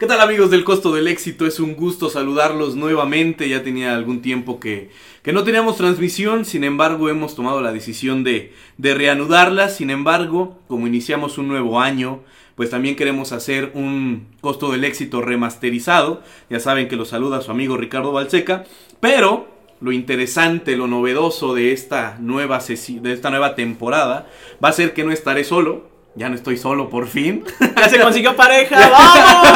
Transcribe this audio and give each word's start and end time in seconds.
¿Qué 0.00 0.06
tal 0.06 0.22
amigos 0.22 0.50
del 0.50 0.64
costo 0.64 0.94
del 0.94 1.08
éxito? 1.08 1.44
Es 1.44 1.60
un 1.60 1.74
gusto 1.74 2.08
saludarlos 2.08 2.74
nuevamente. 2.74 3.50
Ya 3.50 3.62
tenía 3.62 3.94
algún 3.94 4.22
tiempo 4.22 4.58
que, 4.58 4.88
que 5.22 5.34
no 5.34 5.44
teníamos 5.44 5.76
transmisión, 5.76 6.46
sin 6.46 6.64
embargo 6.64 7.10
hemos 7.10 7.34
tomado 7.34 7.60
la 7.60 7.70
decisión 7.70 8.24
de, 8.24 8.54
de 8.78 8.94
reanudarla. 8.94 9.68
Sin 9.68 9.90
embargo, 9.90 10.58
como 10.68 10.86
iniciamos 10.86 11.36
un 11.36 11.48
nuevo 11.48 11.80
año, 11.80 12.20
pues 12.54 12.70
también 12.70 12.96
queremos 12.96 13.32
hacer 13.32 13.72
un 13.74 14.28
costo 14.40 14.72
del 14.72 14.84
éxito 14.84 15.20
remasterizado. 15.20 16.22
Ya 16.48 16.60
saben 16.60 16.88
que 16.88 16.96
lo 16.96 17.04
saluda 17.04 17.42
su 17.42 17.50
amigo 17.50 17.76
Ricardo 17.76 18.10
Balseca. 18.10 18.64
Pero 19.00 19.48
lo 19.82 19.92
interesante, 19.92 20.78
lo 20.78 20.86
novedoso 20.86 21.52
de 21.52 21.72
esta 21.72 22.16
nueva, 22.20 22.58
de 22.60 23.12
esta 23.12 23.28
nueva 23.28 23.54
temporada 23.54 24.30
va 24.64 24.70
a 24.70 24.72
ser 24.72 24.94
que 24.94 25.04
no 25.04 25.12
estaré 25.12 25.44
solo. 25.44 25.89
Ya 26.14 26.28
no 26.28 26.34
estoy 26.34 26.56
solo 26.56 26.88
por 26.90 27.06
fin. 27.06 27.44
Ya 27.76 27.88
se 27.88 28.00
consiguió 28.00 28.36
pareja. 28.36 28.88
¡Vamos! 28.90 29.48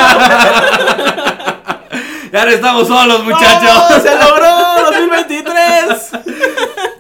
Ya 2.33 2.45
no 2.45 2.51
estamos 2.51 2.89
solos, 2.89 3.23
muchachos. 3.23 4.03
¡Se 4.03 4.11
logró! 4.19 4.45
¡2023! 4.91 6.23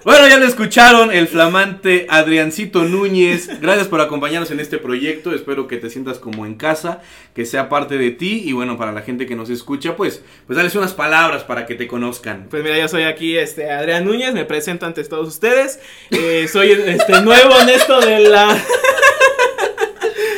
Bueno, 0.04 0.28
ya 0.28 0.36
lo 0.36 0.44
escucharon, 0.44 1.10
el 1.10 1.26
flamante 1.28 2.06
Adriancito 2.10 2.84
Núñez. 2.84 3.48
Gracias 3.62 3.88
por 3.88 4.02
acompañarnos 4.02 4.50
en 4.50 4.60
este 4.60 4.76
proyecto. 4.76 5.34
Espero 5.34 5.66
que 5.66 5.78
te 5.78 5.88
sientas 5.88 6.18
como 6.18 6.44
en 6.44 6.56
casa, 6.56 7.00
que 7.34 7.46
sea 7.46 7.70
parte 7.70 7.96
de 7.96 8.10
ti. 8.10 8.42
Y 8.44 8.52
bueno, 8.52 8.76
para 8.76 8.92
la 8.92 9.00
gente 9.00 9.24
que 9.24 9.34
nos 9.34 9.48
escucha, 9.48 9.96
pues, 9.96 10.22
pues 10.46 10.58
dales 10.58 10.74
unas 10.74 10.92
palabras 10.92 11.44
para 11.44 11.64
que 11.64 11.74
te 11.74 11.88
conozcan. 11.88 12.48
Pues 12.50 12.62
mira, 12.62 12.78
yo 12.78 12.86
soy 12.86 13.04
aquí 13.04 13.38
este, 13.38 13.70
Adrián 13.70 14.04
Núñez, 14.04 14.34
me 14.34 14.44
presento 14.44 14.84
ante 14.84 15.02
todos 15.04 15.26
ustedes. 15.26 15.80
Eh, 16.10 16.48
soy 16.52 16.72
este, 16.72 17.22
nuevo 17.22 17.58
en 17.62 17.70
esto 17.70 17.98
de 18.00 18.20
la. 18.20 18.62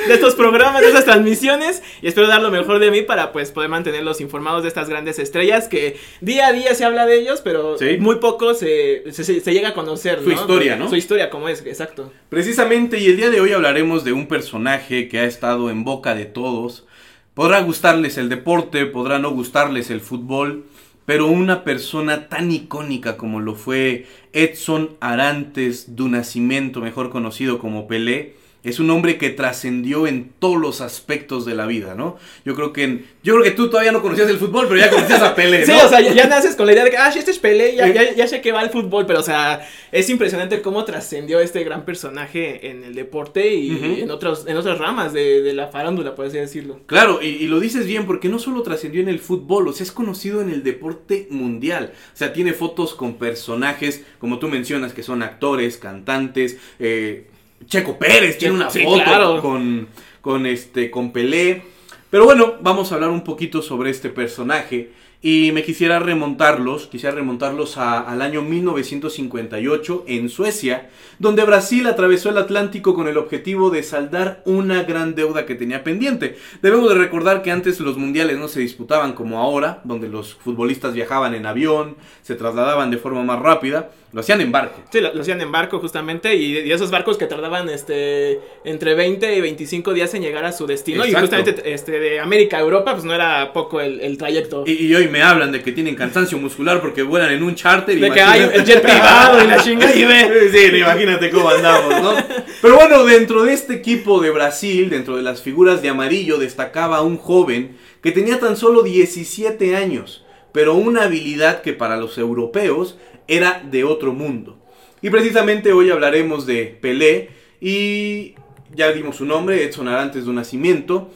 De 0.09 0.15
estos 0.15 0.35
programas, 0.35 0.81
de 0.83 0.89
estas 0.89 1.05
transmisiones 1.05 1.83
y 2.03 2.07
espero 2.09 2.27
dar 2.29 2.43
lo 2.43 2.51
mejor 2.51 2.79
de 2.79 2.91
mí 2.91 3.03
para 3.03 3.33
pues 3.33 3.51
poder 3.51 3.69
mantenerlos 3.71 4.21
informados 4.21 4.63
de 4.63 4.69
estas 4.69 4.89
grandes 4.89 5.19
estrellas 5.19 5.69
que 5.69 5.97
día 6.21 6.47
a 6.49 6.53
día 6.53 6.75
se 6.75 6.85
habla 6.85 7.07
de 7.07 7.19
ellos, 7.21 7.41
pero 7.43 7.79
Sí. 7.79 7.97
muy 7.99 8.17
poco 8.17 8.55
se, 8.55 9.05
se, 9.13 9.25
se 9.41 9.53
llega 9.53 9.71
a 9.71 9.75
conocer, 9.75 10.21
Su 10.23 10.29
¿no? 10.29 10.35
historia, 10.35 10.77
¿no? 10.77 10.89
Su 10.89 10.97
historia, 10.97 11.31
como 11.31 11.49
es, 11.49 11.65
exacto. 11.67 12.13
Precisamente, 12.29 12.99
y 13.01 13.07
el 13.07 13.17
día 13.17 13.31
de 13.31 13.41
hoy 13.41 13.53
hablaremos 13.53 14.05
de 14.05 14.13
un 14.13 14.27
personaje 14.29 15.09
que 15.09 15.19
ha 15.21 15.25
estado 15.25 15.71
en 15.71 15.85
boca 15.85 16.15
de 16.15 16.25
todos. 16.27 16.87
Podrá 17.35 17.61
gustarles 17.61 18.17
el 18.19 18.29
deporte, 18.29 18.87
podrá 18.87 19.19
no 19.19 19.31
gustarles 19.31 19.91
el 19.91 20.01
fútbol, 20.01 20.65
pero 21.05 21.27
una 21.27 21.65
persona 21.65 22.29
tan 22.29 22.51
icónica 22.51 23.17
como 23.17 23.41
lo 23.41 23.55
fue 23.55 24.07
Edson 24.33 24.97
Arantes 25.01 25.95
du 25.97 26.09
Nascimento, 26.09 26.81
mejor 26.81 27.11
conocido 27.11 27.59
como 27.59 27.87
Pelé, 27.87 28.35
es 28.71 28.79
un 28.81 28.91
hombre 28.91 29.19
que 29.19 29.31
trascendió 29.31 30.07
en 30.07 30.31
todos 30.39 30.57
los 30.59 30.81
aspectos 30.81 31.45
de 31.47 31.55
la 31.55 31.67
vida, 31.67 31.95
¿no? 31.95 32.17
Yo 32.45 32.55
creo 32.55 32.73
que 32.73 32.83
en- 32.85 33.07
yo 33.23 33.35
creo 33.35 33.45
que 33.45 33.51
tú 33.53 33.69
todavía 33.71 33.93
no 33.93 34.03
conocías 34.03 34.29
el 34.31 34.39
fútbol, 34.39 34.67
pero 34.69 34.81
ya 34.81 34.91
conocías 34.91 35.23
a 35.23 35.35
Pelé, 35.35 35.65
Sí, 35.67 35.73
¿no? 35.73 35.85
o 35.85 35.89
sea, 35.89 36.01
ya, 36.01 36.13
ya 36.13 36.27
naces 36.27 36.57
con 36.57 36.67
la 36.67 36.73
idea 36.73 36.85
de 36.85 36.91
que, 36.91 36.97
ah, 36.97 37.11
sí, 37.13 37.19
este 37.19 37.31
es 37.31 37.39
Pelé, 37.39 37.75
ya, 37.77 37.89
Eh. 37.89 37.93
ya, 37.95 38.15
ya 38.15 38.27
sé 38.29 38.41
que 38.41 38.53
va 38.53 38.61
al 38.61 38.71
fútbol, 38.71 39.07
pero 39.07 39.21
o 39.21 39.23
sea, 39.23 39.67
es 39.93 40.09
impresionante 40.11 40.63
cómo 40.63 40.85
trascendió 40.85 41.41
este 41.41 41.65
gran 41.65 41.85
personaje 41.85 42.71
en 42.71 42.85
el 42.85 42.95
deporte 42.95 43.55
y 43.55 44.01
en, 44.03 44.11
otros, 44.11 44.45
en 44.47 44.57
otras 44.57 44.79
ramas 44.79 45.13
de, 45.13 45.43
de 45.43 45.53
la 45.55 45.69
farándula, 45.69 46.15
por 46.15 46.27
así 46.27 46.37
decirlo. 46.39 46.81
Claro, 46.87 47.21
y, 47.23 47.27
y 47.27 47.47
lo 47.49 47.61
dices 47.61 47.87
bien, 47.87 48.07
porque 48.07 48.29
no 48.29 48.39
solo 48.39 48.63
trascendió 48.63 49.01
en 49.01 49.09
el 49.09 49.19
fútbol, 49.19 49.69
o 49.69 49.73
sea, 49.73 49.85
es 49.85 49.93
conocido 49.93 50.41
en 50.41 50.51
el 50.51 50.63
deporte 50.63 51.27
mundial. 51.31 51.93
O 52.15 52.17
sea, 52.17 52.33
tiene 52.33 52.53
fotos 52.53 52.95
con 52.95 53.15
personajes, 53.15 54.03
como 54.19 54.39
tú 54.39 54.49
mencionas, 54.49 54.93
que 54.93 55.03
son 55.03 55.23
actores, 55.23 55.77
cantantes. 55.79 56.59
eh, 56.79 57.27
Checo 57.67 57.99
Pérez 57.99 58.39
tiene 58.39 58.55
una 58.55 58.71
Sí, 58.71 58.83
foto 58.85 59.03
claro. 59.05 59.41
con, 59.43 59.89
con, 60.21 60.47
este, 60.47 60.91
con 60.91 61.13
Pelé. 61.13 61.63
Pero 62.11 62.25
bueno, 62.25 62.55
vamos 62.61 62.93
a 62.93 62.97
hablar 62.97 63.11
un 63.11 63.25
poquito 63.25 63.63
sobre 63.63 63.91
este 63.91 64.11
personaje. 64.11 64.91
Y 65.29 65.51
me 65.51 65.65
quisiera 65.65 65.99
remontarlos, 65.99 66.87
quisiera 66.87 67.13
remontarlos 67.17 67.79
a- 67.79 67.99
al 67.99 68.23
año 68.23 68.43
1958 68.43 70.05
en 70.07 70.29
Suecia, 70.29 70.89
donde 71.19 71.43
Brasil 71.43 71.85
atravesó 71.89 72.29
el 72.31 72.39
Atlántico 72.39 72.95
con 72.95 73.09
el 73.09 73.17
objetivo 73.17 73.71
de 73.71 73.83
saldar 73.83 74.41
una 74.45 74.85
gran 74.85 75.17
deuda 75.17 75.45
que 75.45 75.57
tenía 75.57 75.83
pendiente. 75.83 76.37
Debemos 76.63 76.89
de 76.91 76.95
recordar 76.95 77.43
que 77.43 77.51
antes 77.51 77.81
los 77.81 77.97
mundiales 77.97 78.39
no 78.39 78.47
se 78.47 78.61
disputaban 78.61 79.15
como 79.15 79.41
ahora, 79.41 79.81
donde 79.83 80.09
los 80.09 80.35
futbolistas 80.35 80.95
viajaban 80.95 81.35
en 81.35 81.45
avión, 81.47 81.97
se 82.23 82.37
trasladaban 82.37 82.93
de 82.93 82.99
forma 82.99 83.25
más 83.25 83.41
rápida, 83.41 83.91
lo 84.13 84.21
hacían 84.21 84.41
en 84.41 84.53
barco. 84.53 84.81
Sí, 84.93 85.01
lo, 85.01 85.13
lo 85.13 85.21
hacían 85.23 85.41
en 85.41 85.51
barco 85.51 85.79
justamente 85.81 86.37
y, 86.37 86.59
y 86.61 86.71
esos 86.73 86.91
barcos 86.91 87.19
que 87.19 87.27
tardaban 87.27 87.69
este 87.69 88.41
entre 88.65 88.95
20 88.95 89.37
y 89.37 89.41
25 89.41 89.93
días 89.93 90.15
en 90.15 90.23
llegar 90.23 90.45
a 90.45 90.53
su 90.53 90.67
destino 90.67 91.05
y 91.05 91.09
Exacto. 91.09 91.27
justamente 91.37 91.73
este, 91.75 91.99
de 91.99 92.21
América 92.21 92.59
a 92.59 92.61
Europa 92.61 92.93
pues 92.93 93.05
no 93.05 93.13
era 93.15 93.53
poco 93.53 93.81
el, 93.81 94.01
el 94.01 94.17
trayecto. 94.17 94.65
Y, 94.67 94.87
y 94.87 94.95
hoy 94.95 95.09
me 95.17 95.23
hablan 95.23 95.51
de 95.51 95.63
que 95.63 95.73
tienen 95.73 95.95
cansancio 95.95 96.37
muscular 96.37 96.83
porque 96.83 97.03
vuelan 97.03 97.33
en 97.33 97.43
un 97.43 97.55
charter. 97.55 97.99
de 97.99 98.11
que 98.11 98.21
hay 98.21 98.51
el 98.53 98.65
jet 98.67 98.83
privado 98.83 99.43
y 99.43 99.47
la 99.47 99.63
chinga 99.63 99.91
y 99.97 100.05
ve. 100.05 100.51
Sí, 100.53 100.77
imagínate 100.77 101.31
cómo 101.31 101.49
andamos, 101.49 102.03
¿no? 102.03 102.13
Pero 102.61 102.77
bueno, 102.77 103.03
dentro 103.03 103.45
de 103.45 103.55
este 103.55 103.73
equipo 103.73 104.21
de 104.21 104.29
Brasil, 104.29 104.91
dentro 104.91 105.17
de 105.17 105.23
las 105.23 105.41
figuras 105.41 105.81
de 105.81 105.89
amarillo, 105.89 106.37
destacaba 106.37 107.01
un 107.01 107.17
joven 107.17 107.79
que 108.03 108.13
tenía 108.13 108.39
tan 108.39 108.59
solo 108.59 108.83
17 108.83 109.75
años, 109.75 110.23
pero 110.53 110.75
una 110.75 111.05
habilidad 111.05 111.63
que 111.63 111.73
para 111.73 111.97
los 111.97 112.19
europeos 112.19 112.99
era 113.27 113.63
de 113.65 113.85
otro 113.85 114.13
mundo. 114.13 114.59
Y 115.01 115.09
precisamente 115.09 115.73
hoy 115.73 115.91
hablaremos 115.91 116.45
de 116.45 116.77
Pelé 116.79 117.31
y 117.59 118.35
ya 118.75 118.93
dimos 118.93 119.17
su 119.17 119.25
nombre, 119.25 119.65
Edson 119.65 119.89
Arantes 119.89 120.27
de 120.27 120.33
nacimiento, 120.35 121.11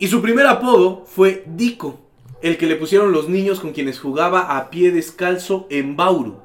y 0.00 0.08
su 0.08 0.20
primer 0.20 0.48
apodo 0.48 1.04
fue 1.06 1.44
Dico, 1.46 2.00
el 2.44 2.58
que 2.58 2.66
le 2.66 2.76
pusieron 2.76 3.10
los 3.10 3.30
niños 3.30 3.58
con 3.58 3.72
quienes 3.72 3.98
jugaba 3.98 4.58
a 4.58 4.68
pie 4.68 4.90
descalzo 4.90 5.66
en 5.70 5.96
Bauru 5.96 6.36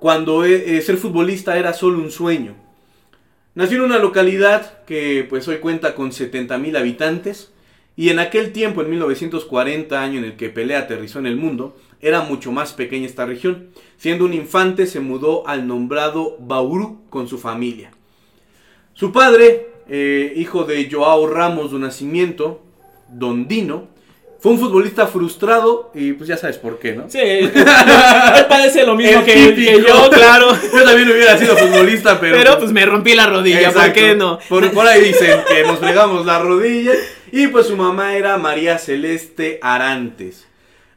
cuando 0.00 0.44
eh, 0.44 0.76
eh, 0.76 0.82
ser 0.82 0.96
futbolista 0.96 1.56
era 1.56 1.72
solo 1.72 2.02
un 2.02 2.10
sueño. 2.10 2.56
Nació 3.54 3.78
en 3.78 3.84
una 3.84 4.00
localidad 4.00 4.82
que 4.86 5.24
pues 5.30 5.46
hoy 5.46 5.58
cuenta 5.58 5.94
con 5.94 6.10
70 6.10 6.58
mil 6.58 6.76
habitantes 6.76 7.52
y 7.96 8.08
en 8.08 8.18
aquel 8.18 8.50
tiempo, 8.52 8.82
en 8.82 8.90
1940, 8.90 10.02
año 10.02 10.18
en 10.18 10.24
el 10.24 10.36
que 10.36 10.48
Pelé 10.48 10.74
aterrizó 10.74 11.20
en 11.20 11.26
el 11.26 11.36
mundo, 11.36 11.76
era 12.00 12.22
mucho 12.22 12.50
más 12.50 12.72
pequeña 12.72 13.06
esta 13.06 13.24
región. 13.24 13.68
Siendo 13.98 14.24
un 14.24 14.34
infante 14.34 14.86
se 14.86 14.98
mudó 14.98 15.46
al 15.46 15.68
nombrado 15.68 16.38
Bauru 16.40 17.02
con 17.08 17.28
su 17.28 17.38
familia. 17.38 17.92
Su 18.94 19.12
padre, 19.12 19.68
eh, 19.88 20.32
hijo 20.34 20.64
de 20.64 20.88
Joao 20.90 21.28
Ramos 21.28 21.70
de 21.70 21.78
nacimiento, 21.78 22.62
Don 23.08 23.46
Dino, 23.46 23.89
fue 24.40 24.52
un 24.52 24.58
futbolista 24.58 25.06
frustrado 25.06 25.90
y 25.94 26.14
pues 26.14 26.28
ya 26.28 26.36
sabes 26.36 26.56
por 26.56 26.78
qué, 26.78 26.94
¿no? 26.94 27.10
Sí, 27.10 27.18
él 27.20 27.52
parece 28.48 28.86
lo 28.86 28.96
mismo 28.96 29.22
que, 29.22 29.82
yo, 29.86 30.10
claro. 30.10 30.48
Yo 30.72 30.82
también 30.84 31.10
hubiera 31.10 31.36
sido 31.36 31.56
futbolista, 31.56 32.18
pero. 32.18 32.36
Pero 32.36 32.58
pues 32.58 32.72
me 32.72 32.86
rompí 32.86 33.14
la 33.14 33.26
rodilla, 33.26 33.70
¿por 33.70 33.82
Exacto. 33.82 33.94
qué 33.94 34.14
no? 34.14 34.38
Por, 34.48 34.70
por 34.72 34.86
ahí 34.86 35.02
dicen 35.02 35.40
que 35.46 35.62
nos 35.64 35.78
fregamos 35.78 36.24
la 36.24 36.38
rodilla. 36.38 36.92
Y 37.32 37.48
pues 37.48 37.66
su 37.66 37.76
mamá 37.76 38.16
era 38.16 38.38
María 38.38 38.78
Celeste 38.78 39.60
Arantes. 39.62 40.46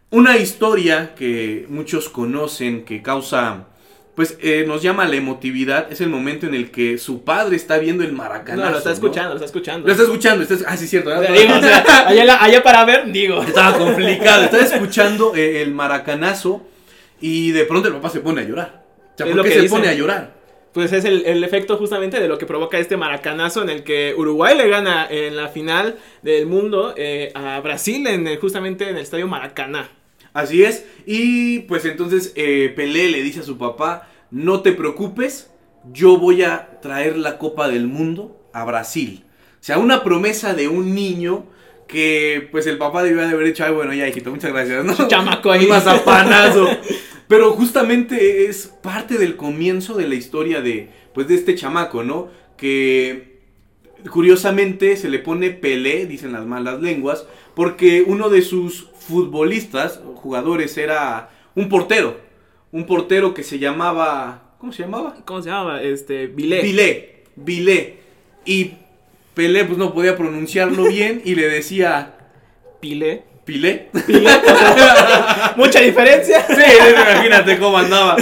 Una 0.09 0.37
historia 0.37 1.13
que 1.15 1.65
muchos 1.69 2.07
conocen, 2.09 2.85
que 2.85 3.01
causa. 3.01 3.67
Pues 4.15 4.37
eh, 4.41 4.63
nos 4.67 4.83
llama 4.83 5.05
la 5.05 5.15
emotividad. 5.15 5.91
Es 5.91 5.99
el 6.01 6.09
momento 6.09 6.45
en 6.45 6.53
el 6.53 6.69
que 6.69 6.99
su 6.99 7.23
padre 7.23 7.55
está 7.55 7.79
viendo 7.79 8.03
el 8.03 8.13
maracanazo. 8.13 8.63
No, 8.65 8.71
lo 8.71 8.77
está 8.77 8.89
¿no? 8.89 8.93
escuchando, 8.95 9.29
lo 9.29 9.35
está 9.35 9.45
escuchando. 9.45 9.85
Lo 9.87 9.91
está 9.91 10.03
escuchando. 10.03 10.43
está- 10.43 10.69
ah, 10.69 10.77
sí, 10.77 10.87
cierto. 10.87 11.09
O 11.09 11.13
¿verdad? 11.19 11.33
sea, 11.33 11.41
digo, 11.41 11.55
o 11.57 11.61
sea, 11.61 12.07
allá, 12.09 12.23
la- 12.25 12.43
allá 12.43 12.61
para 12.61 12.85
ver, 12.85 13.11
digo. 13.11 13.41
Estaba 13.41 13.75
complicado. 13.77 14.43
Estaba 14.43 14.63
escuchando 14.63 15.35
eh, 15.35 15.61
el 15.63 15.71
maracanazo. 15.71 16.61
Y 17.21 17.51
de 17.51 17.63
pronto 17.65 17.87
el 17.87 17.95
papá 17.95 18.09
se 18.09 18.19
pone 18.19 18.41
a 18.41 18.43
llorar. 18.43 18.83
O 19.13 19.17
sea, 19.17 19.25
Es 19.27 19.33
¿por 19.35 19.43
qué 19.43 19.49
se 19.51 19.61
dicen. 19.61 19.77
pone 19.79 19.87
a 19.89 19.93
llorar? 19.93 20.33
Pues 20.73 20.91
es 20.91 21.05
el, 21.05 21.25
el 21.25 21.43
efecto 21.43 21.77
justamente 21.77 22.19
de 22.19 22.27
lo 22.27 22.37
que 22.37 22.45
provoca 22.45 22.77
este 22.79 22.97
maracanazo 22.97 23.61
en 23.61 23.69
el 23.69 23.83
que 23.83 24.13
Uruguay 24.17 24.57
le 24.57 24.67
gana 24.69 25.07
en 25.09 25.35
la 25.35 25.47
final 25.49 25.95
del 26.23 26.47
mundo 26.47 26.93
eh, 26.97 27.31
a 27.35 27.59
Brasil 27.61 28.05
en 28.07 28.27
el- 28.27 28.37
justamente 28.39 28.89
en 28.89 28.95
el 28.97 29.01
estadio 29.01 29.27
Maracaná. 29.27 29.89
Así 30.33 30.63
es. 30.63 30.85
Y 31.05 31.59
pues 31.59 31.85
entonces 31.85 32.33
eh, 32.35 32.73
Pelé 32.75 33.09
le 33.09 33.21
dice 33.21 33.41
a 33.41 33.43
su 33.43 33.57
papá, 33.57 34.09
no 34.31 34.61
te 34.61 34.71
preocupes, 34.71 35.51
yo 35.91 36.17
voy 36.17 36.43
a 36.43 36.79
traer 36.81 37.17
la 37.17 37.37
Copa 37.37 37.67
del 37.67 37.87
Mundo 37.87 38.49
a 38.53 38.65
Brasil. 38.65 39.23
O 39.53 39.65
sea, 39.65 39.77
una 39.77 40.03
promesa 40.03 40.53
de 40.53 40.67
un 40.67 40.95
niño 40.95 41.45
que 41.87 42.47
pues 42.51 42.65
el 42.67 42.77
papá 42.77 43.03
debió 43.03 43.21
de 43.21 43.29
haber 43.33 43.45
dicho, 43.45 43.63
ay 43.63 43.73
bueno, 43.73 43.93
ya 43.93 44.07
hijito, 44.07 44.31
muchas 44.31 44.51
gracias, 44.51 44.83
¿no? 44.83 44.95
Chamaco 45.07 45.51
ahí. 45.51 45.63
Un 45.63 45.69
mazapanazo. 45.69 46.67
Pero 47.27 47.51
justamente 47.51 48.47
es 48.47 48.67
parte 48.67 49.17
del 49.17 49.35
comienzo 49.35 49.95
de 49.95 50.07
la 50.07 50.15
historia 50.15 50.61
de, 50.61 50.89
pues, 51.13 51.27
de 51.27 51.35
este 51.35 51.55
chamaco, 51.55 52.03
¿no? 52.03 52.29
Que 52.57 53.39
curiosamente 54.09 54.97
se 54.97 55.09
le 55.09 55.19
pone 55.19 55.49
Pelé, 55.51 56.05
dicen 56.05 56.33
las 56.33 56.45
malas 56.45 56.81
lenguas, 56.81 57.25
porque 57.55 58.03
uno 58.05 58.29
de 58.29 58.41
sus 58.41 58.89
futbolistas, 58.99 60.01
jugadores, 60.15 60.77
era 60.77 61.29
un 61.55 61.69
portero. 61.69 62.17
Un 62.71 62.85
portero 62.85 63.33
que 63.33 63.43
se 63.43 63.59
llamaba. 63.59 64.55
¿Cómo 64.57 64.71
se 64.71 64.83
llamaba? 64.83 65.15
¿Cómo 65.25 65.41
se 65.41 65.49
llamaba? 65.49 65.81
Este, 65.81 66.27
Vilé. 66.27 66.61
Vilé. 66.61 67.23
Vilé. 67.35 67.97
Y 68.45 68.73
Pelé 69.33 69.65
pues 69.65 69.77
no 69.77 69.93
podía 69.93 70.15
pronunciarlo 70.15 70.85
bien 70.85 71.21
y 71.25 71.35
le 71.35 71.47
decía 71.47 72.13
Pile. 72.79 73.23
¿Pilé? 73.45 73.89
Pile. 74.05 74.27
Mucha 75.57 75.81
diferencia. 75.81 76.45
Sí, 76.47 76.61
imagínate 76.91 77.57
cómo 77.57 77.77
andaba. 77.77 78.15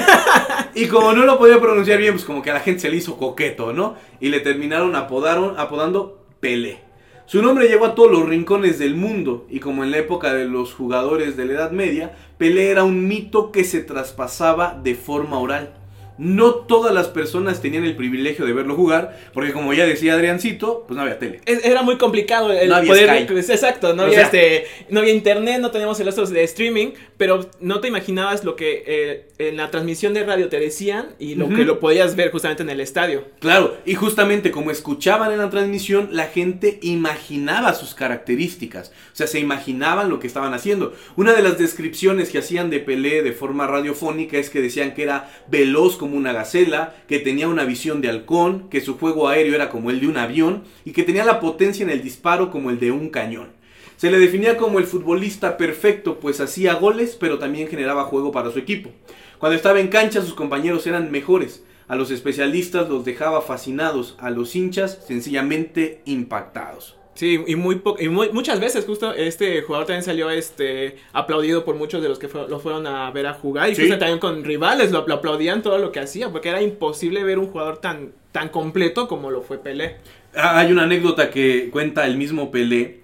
Y 0.74 0.88
como 0.88 1.14
no 1.14 1.26
lo 1.26 1.38
podía 1.38 1.60
pronunciar 1.60 2.00
bien, 2.00 2.14
pues 2.14 2.26
como 2.26 2.42
que 2.42 2.50
a 2.50 2.56
la 2.56 2.60
gente 2.62 2.82
se 2.82 2.90
le 2.90 2.96
hizo 2.96 3.18
coqueto, 3.18 3.74
¿no? 3.74 3.96
Y 4.20 4.30
le 4.30 4.40
terminaron 4.40 4.96
apodaron, 4.96 5.60
apodando 5.60 6.26
Pelé. 6.40 6.80
Su 7.26 7.42
nombre 7.42 7.68
llegó 7.68 7.86
a 7.86 7.96
todos 7.96 8.12
los 8.12 8.28
rincones 8.28 8.78
del 8.80 8.96
mundo 8.96 9.46
y 9.50 9.60
como 9.60 9.84
en 9.84 9.92
la 9.92 9.98
época 9.98 10.34
de 10.34 10.46
los 10.46 10.74
jugadores 10.74 11.38
de 11.38 11.46
la 11.46 11.54
Edad 11.54 11.72
Media, 11.72 12.16
Pelé 12.38 12.70
era 12.70 12.84
un 12.84 13.08
mito 13.08 13.52
que 13.52 13.64
se 13.64 13.82
traspasaba 13.82 14.80
de 14.84 14.96
forma 14.96 15.40
oral. 15.40 15.81
No 16.18 16.52
todas 16.54 16.94
las 16.94 17.08
personas 17.08 17.62
tenían 17.62 17.84
el 17.84 17.96
privilegio 17.96 18.46
de 18.46 18.54
verlo 18.54 18.76
jugar, 18.76 19.18
porque 19.34 19.54
como 19.54 19.74
ya 19.74 19.86
decía 19.86 20.14
Adriancito, 20.14 20.84
pues 20.88 20.96
no 20.96 21.02
había 21.04 21.18
tele. 21.18 21.42
Era 21.46 21.82
muy 21.82 21.98
complicado 21.98 22.52
el 22.52 22.70
No 22.70 22.76
había 22.76 22.90
poder. 22.92 23.10
Sky. 23.10 23.26
pues, 23.34 23.50
exacto, 23.50 23.94
no 23.96 24.04
O 24.04 24.06
había, 24.06 24.18
sea- 24.18 24.26
este, 24.26 24.66
no 24.90 25.00
había 25.00 25.14
internet, 25.14 25.60
no 25.62 25.72
teníamos 25.72 26.00
el 26.00 26.08
otro 26.10 26.26
de 26.26 26.44
streaming, 26.44 26.90
pero 27.18 27.50
no 27.60 27.80
te 27.80 27.88
imaginabas 27.88 28.44
lo 28.44 28.56
que 28.56 28.84
eh, 28.86 29.28
en 29.40 29.58
la 29.58 29.72
transmisión 29.72 30.14
de 30.14 30.24
radio 30.24 30.48
te 30.50 30.60
decían 30.60 31.16
y 31.18 31.36
lo 31.36 31.50
que 31.50 31.66
lo 31.66 31.80
podías 31.80 32.16
ver 32.16 32.32
justamente 32.32 32.64
en 32.64 32.70
el 32.70 32.82
estadio. 32.82 33.26
Claro, 33.40 33.78
y 33.86 33.96
justamente 33.96 34.52
como 34.52 34.70
escuchaban 34.72 35.32
en 35.32 35.40
la 35.40 35.50
transmisión, 35.50 36.10
la 36.12 36.26
gente 36.26 36.80
imaginaba 36.82 37.74
sus 37.74 37.94
características, 37.96 38.90
o 39.12 39.16
sea, 39.16 39.28
se 39.28 39.40
imaginaban 39.40 40.10
lo 40.10 40.20
que 40.20 40.28
estaban 40.28 40.54
haciendo. 40.54 40.94
Una 41.16 41.34
de 41.34 41.42
las 41.42 41.58
descripciones 41.58 42.30
que 42.30 42.38
hacían 42.38 42.70
de 42.70 42.80
Pelé 42.80 43.24
de 43.24 43.32
forma 43.34 43.68
radiofónica 43.68 44.38
es 44.38 44.50
que 44.50 44.62
decían 44.62 44.94
que 44.94 45.04
era 45.04 45.30
veloz 45.50 45.98
como 46.02 46.18
una 46.18 46.34
gacela, 46.34 46.96
que 47.08 47.20
tenía 47.20 47.48
una 47.48 47.64
visión 47.64 48.02
de 48.02 48.10
halcón, 48.10 48.70
que 48.72 48.82
su 48.82 48.98
juego 48.98 49.28
aéreo 49.28 49.54
era 49.54 49.70
como 49.70 49.92
el 49.92 50.00
de 50.00 50.08
un 50.08 50.18
avión 50.18 50.64
y 50.84 50.94
que 50.94 51.04
tenía 51.04 51.24
la 51.24 51.40
potencia 51.40 51.84
en 51.84 51.92
el 51.92 52.02
disparo 52.02 52.50
como 52.50 52.72
el 52.72 52.80
de 52.80 52.92
un 52.92 53.10
cañón. 53.10 53.50
Se 53.98 54.10
le 54.10 54.18
definía 54.18 54.58
como 54.58 54.80
el 54.80 54.86
futbolista 54.86 55.58
perfecto, 55.58 56.20
pues 56.20 56.42
hacía 56.42 56.74
goles, 56.74 57.16
pero 57.20 57.38
también 57.38 57.68
generaba 57.68 58.06
juego 58.06 58.32
para 58.32 58.50
su 58.50 58.58
equipo. 58.58 58.90
Cuando 59.38 59.56
estaba 59.56 59.80
en 59.80 59.90
cancha, 59.90 60.24
sus 60.24 60.34
compañeros 60.34 60.88
eran 60.88 61.12
mejores. 61.12 61.64
A 61.88 61.96
los 61.96 62.10
especialistas 62.10 62.90
los 62.90 63.06
dejaba 63.06 63.44
fascinados, 63.44 64.16
a 64.18 64.32
los 64.32 64.56
hinchas 64.56 64.98
sencillamente 65.06 66.02
impactados. 66.06 67.01
Sí, 67.22 67.40
y 67.46 67.56
muy, 67.56 67.76
po- 67.76 67.98
y 68.00 68.10
muy- 68.10 68.32
muchas 68.32 68.60
veces 68.60 68.84
justo 68.84 69.14
este 69.14 69.62
jugador 69.62 69.86
también 69.86 70.02
salió 70.04 70.32
este 70.32 70.96
aplaudido 71.14 71.64
por 71.64 71.76
muchos 71.76 72.02
de 72.02 72.10
los 72.10 72.18
que 72.18 72.28
fue- 72.28 72.48
lo 72.50 72.60
fueron 72.60 72.88
a 72.88 73.12
ver 73.12 73.28
a 73.28 73.36
jugar 73.36 73.70
y 73.70 73.76
Sí. 73.76 73.88
también 73.90 74.18
con 74.18 74.44
rivales 74.44 74.90
lo, 74.92 75.06
lo 75.08 75.14
aplaudían 75.14 75.62
todo 75.62 75.78
lo 75.78 75.92
que 75.92 76.00
hacía 76.00 76.32
porque 76.32 76.50
era 76.50 76.64
imposible 76.64 77.24
ver 77.24 77.38
un 77.38 77.46
jugador 77.46 77.78
tan 77.78 78.14
tan 78.32 78.50
completo 78.50 79.08
como 79.08 79.30
lo 79.30 79.44
fue 79.44 79.60
Pelé. 79.60 79.98
Ah, 80.36 80.58
Hay 80.62 80.72
una 80.72 80.82
anécdota 80.82 81.30
que 81.30 81.70
cuenta 81.72 82.08
el 82.08 82.18
mismo 82.18 82.50
Pelé 82.50 83.02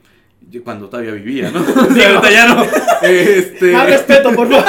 cuando 0.64 0.90
todavía 0.90 1.12
vivía, 1.12 1.52
¿no? 1.52 1.64
Sí, 1.94 2.02
ahorita 2.04 2.32
ya 2.32 2.46
no. 2.56 2.66
Este, 3.04 3.72
Más 3.72 3.86
respeto, 3.88 4.32
por 4.34 4.50
favor. 4.50 4.66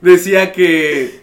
decía 0.00 0.52
que, 0.52 1.20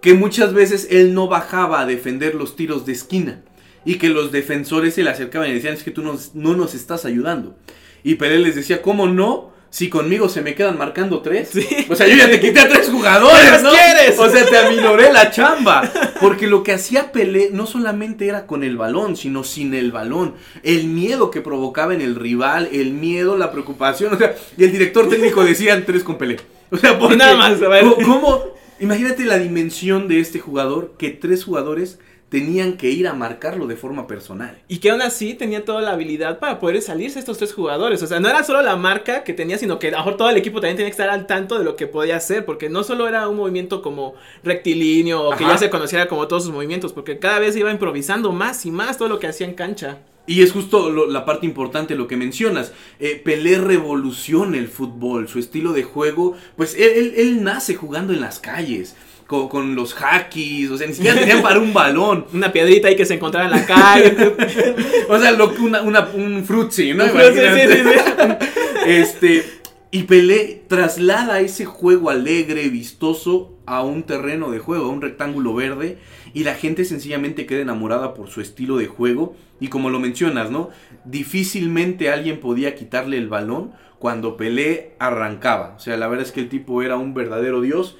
que 0.00 0.14
muchas 0.14 0.54
veces 0.54 0.86
él 0.92 1.12
no 1.12 1.26
bajaba 1.26 1.80
a 1.80 1.86
defender 1.86 2.36
los 2.36 2.54
tiros 2.54 2.86
de 2.86 2.92
esquina 2.92 3.42
y 3.86 3.94
que 3.94 4.10
los 4.10 4.32
defensores 4.32 4.94
se 4.94 5.02
le 5.02 5.08
acercaban 5.10 5.48
y 5.48 5.54
decían 5.54 5.72
es 5.74 5.82
que 5.82 5.90
tú 5.90 6.02
nos- 6.02 6.34
no 6.34 6.54
nos 6.54 6.74
estás 6.74 7.06
ayudando. 7.06 7.56
Y 8.04 8.16
Pelé 8.16 8.38
les 8.38 8.54
decía, 8.54 8.82
¿cómo 8.82 9.06
no? 9.08 9.54
Si 9.68 9.88
conmigo 9.88 10.28
se 10.28 10.42
me 10.42 10.54
quedan 10.54 10.78
marcando 10.78 11.20
tres. 11.22 11.50
Sí. 11.52 11.66
O 11.90 11.94
sea, 11.96 12.06
yo 12.06 12.16
ya 12.16 12.30
te 12.30 12.40
quité 12.40 12.60
a 12.60 12.68
tres 12.68 12.88
jugadores, 12.88 13.40
¿Qué 13.44 13.50
más 13.50 13.62
¿no? 13.62 13.70
quieres? 13.70 14.18
O 14.18 14.30
sea, 14.30 14.46
te 14.46 14.56
aminoré 14.58 15.12
la 15.12 15.30
chamba. 15.30 15.90
Porque 16.20 16.46
lo 16.46 16.62
que 16.62 16.72
hacía 16.72 17.10
Pelé 17.12 17.50
no 17.52 17.66
solamente 17.66 18.26
era 18.28 18.46
con 18.46 18.62
el 18.64 18.76
balón, 18.76 19.16
sino 19.16 19.44
sin 19.44 19.74
el 19.74 19.92
balón. 19.92 20.34
El 20.62 20.84
miedo 20.86 21.30
que 21.30 21.40
provocaba 21.42 21.94
en 21.94 22.00
el 22.00 22.14
rival, 22.14 22.68
el 22.72 22.92
miedo, 22.92 23.36
la 23.36 23.50
preocupación. 23.52 24.14
O 24.14 24.18
sea, 24.18 24.34
y 24.56 24.64
el 24.64 24.72
director 24.72 25.08
técnico 25.08 25.44
decía 25.44 25.84
tres 25.84 26.02
con 26.04 26.16
Pelé. 26.16 26.36
O 26.70 26.76
sea, 26.76 26.98
porque, 26.98 27.16
nada 27.16 27.36
más, 27.36 27.60
a 27.60 27.68
ver. 27.68 27.84
¿cómo- 27.84 27.96
¿Cómo? 27.96 28.44
Imagínate 28.80 29.24
la 29.24 29.38
dimensión 29.38 30.06
de 30.08 30.20
este 30.20 30.38
jugador, 30.38 30.94
que 30.98 31.10
tres 31.10 31.44
jugadores 31.44 31.98
tenían 32.28 32.76
que 32.76 32.90
ir 32.90 33.06
a 33.06 33.14
marcarlo 33.14 33.66
de 33.68 33.76
forma 33.76 34.06
personal. 34.08 34.58
Y 34.66 34.78
que 34.78 34.90
aún 34.90 35.00
así 35.00 35.34
tenía 35.34 35.64
toda 35.64 35.80
la 35.80 35.92
habilidad 35.92 36.40
para 36.40 36.58
poder 36.58 36.82
salirse 36.82 37.20
estos 37.20 37.38
tres 37.38 37.52
jugadores. 37.54 38.02
O 38.02 38.06
sea, 38.08 38.18
no 38.18 38.28
era 38.28 38.42
solo 38.42 38.62
la 38.62 38.74
marca 38.76 39.22
que 39.22 39.32
tenía, 39.32 39.58
sino 39.58 39.78
que 39.78 39.88
a 39.88 39.90
lo 39.92 39.96
mejor 39.98 40.16
todo 40.16 40.28
el 40.30 40.36
equipo 40.36 40.60
también 40.60 40.76
tenía 40.76 40.88
que 40.88 40.92
estar 40.92 41.08
al 41.08 41.26
tanto 41.28 41.56
de 41.56 41.64
lo 41.64 41.76
que 41.76 41.86
podía 41.86 42.16
hacer. 42.16 42.44
Porque 42.44 42.68
no 42.68 42.82
solo 42.82 43.06
era 43.06 43.28
un 43.28 43.36
movimiento 43.36 43.80
como 43.80 44.14
rectilíneo 44.42 45.22
o 45.28 45.36
que 45.36 45.44
Ajá. 45.44 45.52
ya 45.54 45.58
se 45.58 45.70
conociera 45.70 46.08
como 46.08 46.26
todos 46.26 46.44
sus 46.44 46.52
movimientos, 46.52 46.92
porque 46.92 47.18
cada 47.18 47.38
vez 47.38 47.56
iba 47.56 47.70
improvisando 47.70 48.32
más 48.32 48.66
y 48.66 48.70
más 48.70 48.98
todo 48.98 49.08
lo 49.08 49.18
que 49.18 49.26
hacía 49.28 49.46
en 49.46 49.54
cancha. 49.54 49.98
Y 50.28 50.42
es 50.42 50.50
justo 50.50 50.90
lo- 50.90 51.06
la 51.08 51.24
parte 51.24 51.46
importante 51.46 51.94
lo 51.94 52.08
que 52.08 52.16
mencionas. 52.16 52.72
Eh, 52.98 53.20
Pelé 53.24 53.58
revoluciona 53.58 54.56
el 54.58 54.66
fútbol, 54.66 55.28
su 55.28 55.38
estilo 55.38 55.72
de 55.72 55.84
juego. 55.84 56.36
Pues 56.56 56.74
él, 56.74 56.90
él- 56.96 57.14
él 57.16 57.44
nace 57.44 57.76
jugando 57.76 58.12
en 58.12 58.20
las 58.20 58.40
calles, 58.40 58.96
con, 59.26 59.48
con 59.48 59.74
los 59.74 59.94
hackies, 59.94 60.70
o 60.70 60.78
sea, 60.78 60.86
ni 60.86 60.94
siquiera 60.94 61.18
tenían 61.18 61.42
para 61.42 61.58
un 61.58 61.72
balón. 61.72 62.26
Una 62.32 62.52
piedrita 62.52 62.88
ahí 62.88 62.96
que 62.96 63.04
se 63.06 63.14
encontraba 63.14 63.46
en 63.46 63.52
la 63.52 63.66
calle. 63.66 64.16
O 65.08 65.18
sea, 65.18 65.30
lo 65.32 65.50
una, 65.60 65.82
una- 65.82 66.08
un 66.14 66.44
frutzi, 66.44 66.92
¿no? 66.92 67.04
Sí, 67.04 67.10
sí, 67.12 68.30
Este, 68.86 69.44
y 69.90 70.04
Pelé 70.04 70.62
traslada 70.68 71.40
ese 71.40 71.64
juego 71.64 72.10
alegre, 72.10 72.68
vistoso, 72.68 73.52
a 73.66 73.82
un 73.82 74.02
terreno 74.04 74.50
de 74.50 74.58
juego, 74.58 74.86
a 74.86 74.88
un 74.90 75.02
rectángulo 75.02 75.54
verde, 75.54 75.98
y 76.34 76.44
la 76.44 76.54
gente 76.54 76.84
sencillamente 76.84 77.46
queda 77.46 77.60
enamorada 77.62 78.14
por 78.14 78.28
su 78.28 78.40
estilo 78.40 78.76
de 78.76 78.86
juego. 78.86 79.36
Y 79.60 79.68
como 79.68 79.90
lo 79.90 79.98
mencionas, 80.00 80.50
¿no? 80.50 80.70
Difícilmente 81.04 82.10
alguien 82.10 82.38
podía 82.40 82.74
quitarle 82.74 83.16
el 83.18 83.28
balón 83.28 83.72
cuando 83.98 84.36
Pelé 84.36 84.92
arrancaba. 84.98 85.74
O 85.76 85.80
sea, 85.80 85.96
la 85.96 86.06
verdad 86.08 86.26
es 86.26 86.32
que 86.32 86.40
el 86.40 86.48
tipo 86.48 86.82
era 86.82 86.96
un 86.96 87.14
verdadero 87.14 87.60
dios. 87.60 87.96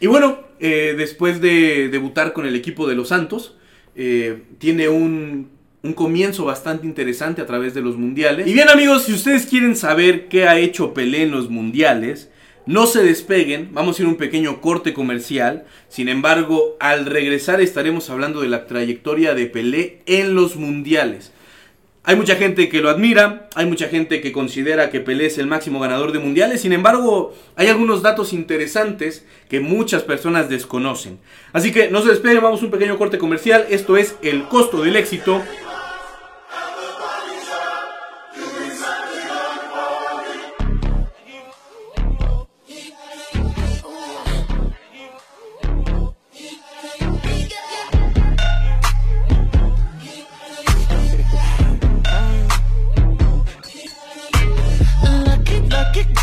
Y 0.00 0.06
bueno, 0.06 0.38
eh, 0.60 0.94
después 0.96 1.40
de 1.40 1.88
debutar 1.88 2.32
con 2.32 2.46
el 2.46 2.54
equipo 2.54 2.86
de 2.86 2.94
los 2.94 3.08
Santos, 3.08 3.56
eh, 3.96 4.42
tiene 4.58 4.88
un, 4.88 5.50
un 5.82 5.92
comienzo 5.92 6.44
bastante 6.44 6.86
interesante 6.86 7.42
a 7.42 7.46
través 7.46 7.74
de 7.74 7.82
los 7.82 7.96
mundiales. 7.96 8.46
Y 8.46 8.52
bien 8.52 8.68
amigos, 8.68 9.04
si 9.04 9.12
ustedes 9.12 9.46
quieren 9.46 9.76
saber 9.76 10.28
qué 10.28 10.46
ha 10.46 10.58
hecho 10.58 10.94
Pelé 10.94 11.22
en 11.22 11.30
los 11.30 11.50
mundiales, 11.50 12.30
no 12.66 12.86
se 12.86 13.02
despeguen, 13.02 13.70
vamos 13.72 13.98
a 13.98 14.02
ir 14.02 14.06
a 14.06 14.10
un 14.10 14.16
pequeño 14.16 14.60
corte 14.60 14.92
comercial. 14.92 15.64
Sin 15.88 16.08
embargo, 16.08 16.76
al 16.80 17.06
regresar 17.06 17.60
estaremos 17.60 18.10
hablando 18.10 18.42
de 18.42 18.48
la 18.48 18.66
trayectoria 18.66 19.34
de 19.34 19.46
Pelé 19.46 20.02
en 20.06 20.34
los 20.34 20.56
mundiales. 20.56 21.32
Hay 22.08 22.16
mucha 22.16 22.36
gente 22.36 22.70
que 22.70 22.80
lo 22.80 22.88
admira, 22.88 23.50
hay 23.54 23.66
mucha 23.66 23.86
gente 23.86 24.22
que 24.22 24.32
considera 24.32 24.88
que 24.88 25.00
Pelé 25.00 25.26
es 25.26 25.36
el 25.36 25.46
máximo 25.46 25.78
ganador 25.78 26.10
de 26.10 26.18
mundiales, 26.18 26.62
sin 26.62 26.72
embargo, 26.72 27.34
hay 27.54 27.66
algunos 27.66 28.00
datos 28.00 28.32
interesantes 28.32 29.26
que 29.50 29.60
muchas 29.60 30.04
personas 30.04 30.48
desconocen. 30.48 31.18
Así 31.52 31.70
que 31.70 31.90
no 31.90 32.00
se 32.00 32.08
despeguen, 32.08 32.42
vamos 32.42 32.62
a 32.62 32.64
un 32.64 32.70
pequeño 32.70 32.96
corte 32.96 33.18
comercial, 33.18 33.66
esto 33.68 33.98
es 33.98 34.16
el 34.22 34.44
costo 34.44 34.80
del 34.80 34.96
éxito. 34.96 35.42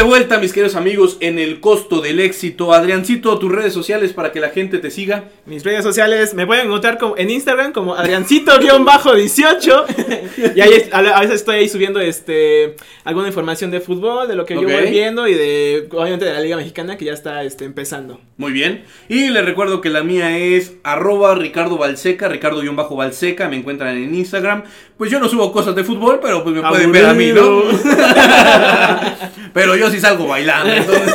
De 0.00 0.06
vuelta, 0.06 0.38
mis 0.38 0.54
queridos 0.54 0.76
amigos, 0.76 1.18
en 1.20 1.38
el 1.38 1.60
costo 1.60 2.00
del 2.00 2.20
éxito. 2.20 2.72
Adriancito, 2.72 3.38
tus 3.38 3.52
redes 3.52 3.74
sociales 3.74 4.14
para 4.14 4.32
que 4.32 4.40
la 4.40 4.48
gente 4.48 4.78
te 4.78 4.90
siga. 4.90 5.24
Mis 5.44 5.62
redes 5.62 5.84
sociales 5.84 6.32
me 6.32 6.46
pueden 6.46 6.68
encontrar 6.68 6.96
como, 6.96 7.18
en 7.18 7.28
Instagram 7.28 7.74
como 7.74 7.94
Adriancito-18. 7.94 10.54
y 10.56 10.60
ahí 10.62 10.88
a 10.90 11.20
veces 11.20 11.36
estoy 11.36 11.56
ahí 11.56 11.68
subiendo 11.68 12.00
este 12.00 12.76
alguna 13.04 13.28
información 13.28 13.70
de 13.70 13.80
fútbol, 13.80 14.26
de 14.26 14.36
lo 14.36 14.46
que 14.46 14.54
yo 14.54 14.62
voy 14.62 14.90
viendo 14.90 15.28
y 15.28 15.34
de 15.34 15.86
obviamente 15.90 16.24
de 16.24 16.32
la 16.32 16.40
Liga 16.40 16.56
Mexicana 16.56 16.96
que 16.96 17.04
ya 17.04 17.12
está 17.12 17.44
este, 17.44 17.66
empezando. 17.66 18.22
Muy 18.38 18.52
bien. 18.52 18.84
Y 19.10 19.28
les 19.28 19.44
recuerdo 19.44 19.82
que 19.82 19.90
la 19.90 20.02
mía 20.02 20.38
es 20.38 20.76
arroba 20.82 21.34
Ricardo 21.34 21.76
Balseca, 21.76 22.28
Ricardo-Balseca, 22.28 23.50
me 23.50 23.56
encuentran 23.56 23.98
en 23.98 24.14
Instagram. 24.14 24.64
Pues 24.96 25.10
yo 25.10 25.20
no 25.20 25.28
subo 25.28 25.52
cosas 25.52 25.74
de 25.74 25.84
fútbol, 25.84 26.20
pero 26.22 26.42
pues 26.42 26.54
me 26.54 26.62
pueden 26.62 26.90
ver 26.90 27.04
a 27.06 27.14
mí, 27.14 27.32
¿no? 27.32 27.64
pero 29.52 29.76
yo 29.76 29.89
sí 29.90 30.00
salgo 30.00 30.26
bailando. 30.26 30.72
entonces- 30.72 31.14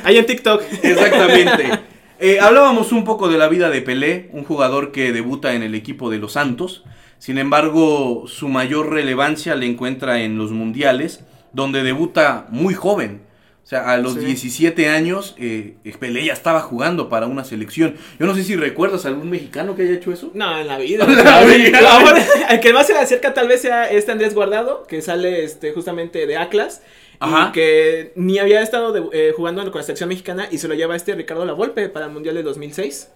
Ahí 0.04 0.16
en 0.18 0.26
TikTok. 0.26 0.62
Exactamente. 0.82 1.70
Eh, 2.18 2.40
hablábamos 2.40 2.92
un 2.92 3.04
poco 3.04 3.28
de 3.28 3.36
la 3.36 3.46
vida 3.46 3.68
de 3.68 3.82
Pelé, 3.82 4.30
un 4.32 4.42
jugador 4.42 4.90
que 4.90 5.12
debuta 5.12 5.52
en 5.52 5.62
el 5.62 5.74
equipo 5.74 6.08
de 6.08 6.16
los 6.16 6.32
Santos. 6.32 6.82
Sin 7.18 7.36
embargo, 7.36 8.24
su 8.26 8.48
mayor 8.48 8.90
relevancia 8.90 9.54
le 9.54 9.66
encuentra 9.66 10.22
en 10.22 10.38
los 10.38 10.50
mundiales, 10.50 11.24
donde 11.52 11.82
debuta 11.82 12.46
muy 12.48 12.72
joven. 12.72 13.20
O 13.62 13.66
sea, 13.66 13.90
a 13.90 13.98
los 13.98 14.14
Sí. 14.14 14.20
17 14.20 14.88
años, 14.88 15.34
eh, 15.38 15.74
Pelé 16.00 16.24
ya 16.24 16.32
estaba 16.32 16.60
jugando 16.60 17.10
para 17.10 17.26
una 17.26 17.44
selección. 17.44 17.96
Yo 18.18 18.24
no 18.24 18.34
sé 18.34 18.44
si 18.44 18.56
recuerdas 18.56 19.04
a 19.04 19.08
algún 19.08 19.28
mexicano 19.28 19.76
que 19.76 19.82
haya 19.82 19.92
hecho 19.96 20.10
eso. 20.10 20.30
No, 20.32 20.58
en 20.58 20.68
la 20.68 20.78
vida. 20.78 21.04
En 21.08 21.22
la 21.22 21.44
vida. 21.44 21.80
Ahora, 21.86 22.24
el 22.48 22.60
que 22.60 22.72
más 22.72 22.86
se 22.86 22.94
le 22.94 23.00
acerca 23.00 23.34
tal 23.34 23.48
vez 23.48 23.60
sea 23.60 23.90
este 23.90 24.12
Andrés 24.12 24.32
Guardado, 24.32 24.86
que 24.88 25.02
sale 25.02 25.44
este 25.44 25.72
justamente 25.72 26.26
de 26.26 26.38
Atlas. 26.38 26.80
Ajá. 27.20 27.48
Y 27.48 27.52
que 27.52 28.12
ni 28.16 28.38
había 28.38 28.62
estado 28.62 28.92
de- 28.92 29.02
eh, 29.12 29.32
jugando 29.36 29.62
con 29.70 29.78
la 29.80 29.82
selección 29.84 30.08
mexicana 30.08 30.48
y 30.50 30.58
se 30.58 30.68
lo 30.68 30.74
lleva 30.74 30.96
este 30.96 31.14
Ricardo 31.14 31.44
Lavolpe 31.44 31.88
para 31.88 32.06
el 32.06 32.12
Mundial 32.12 32.34
de 32.34 32.42
2006. 32.42 33.10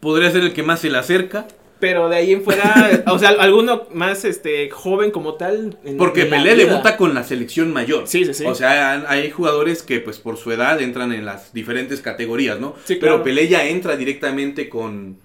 Podría 0.00 0.30
ser 0.30 0.42
el 0.42 0.52
que 0.52 0.62
más 0.62 0.80
se 0.80 0.90
le 0.90 0.98
acerca. 0.98 1.46
Pero 1.78 2.08
de 2.08 2.16
ahí 2.16 2.32
en 2.32 2.42
fuera, 2.42 3.02
o 3.06 3.18
sea, 3.18 3.28
alguno 3.30 3.82
más 3.92 4.24
este 4.24 4.70
joven 4.70 5.10
como 5.10 5.34
tal. 5.34 5.76
en- 5.84 5.98
Porque 5.98 6.22
en 6.22 6.30
la 6.30 6.38
Pelé 6.38 6.56
debuta 6.56 6.96
con 6.96 7.12
la 7.14 7.22
selección 7.22 7.70
mayor. 7.72 8.08
Sí, 8.08 8.24
sí, 8.24 8.32
sí. 8.32 8.46
O 8.46 8.54
sea, 8.54 9.04
hay 9.10 9.30
jugadores 9.30 9.82
que 9.82 10.00
pues 10.00 10.18
por 10.18 10.38
su 10.38 10.50
edad 10.52 10.80
entran 10.80 11.12
en 11.12 11.26
las 11.26 11.52
diferentes 11.52 12.00
categorías, 12.00 12.58
¿no? 12.58 12.74
Sí, 12.84 12.96
Pero. 12.98 13.22
Pelé 13.22 13.48
ya 13.48 13.66
entra 13.68 13.94
directamente 13.96 14.70
con, 14.70 15.18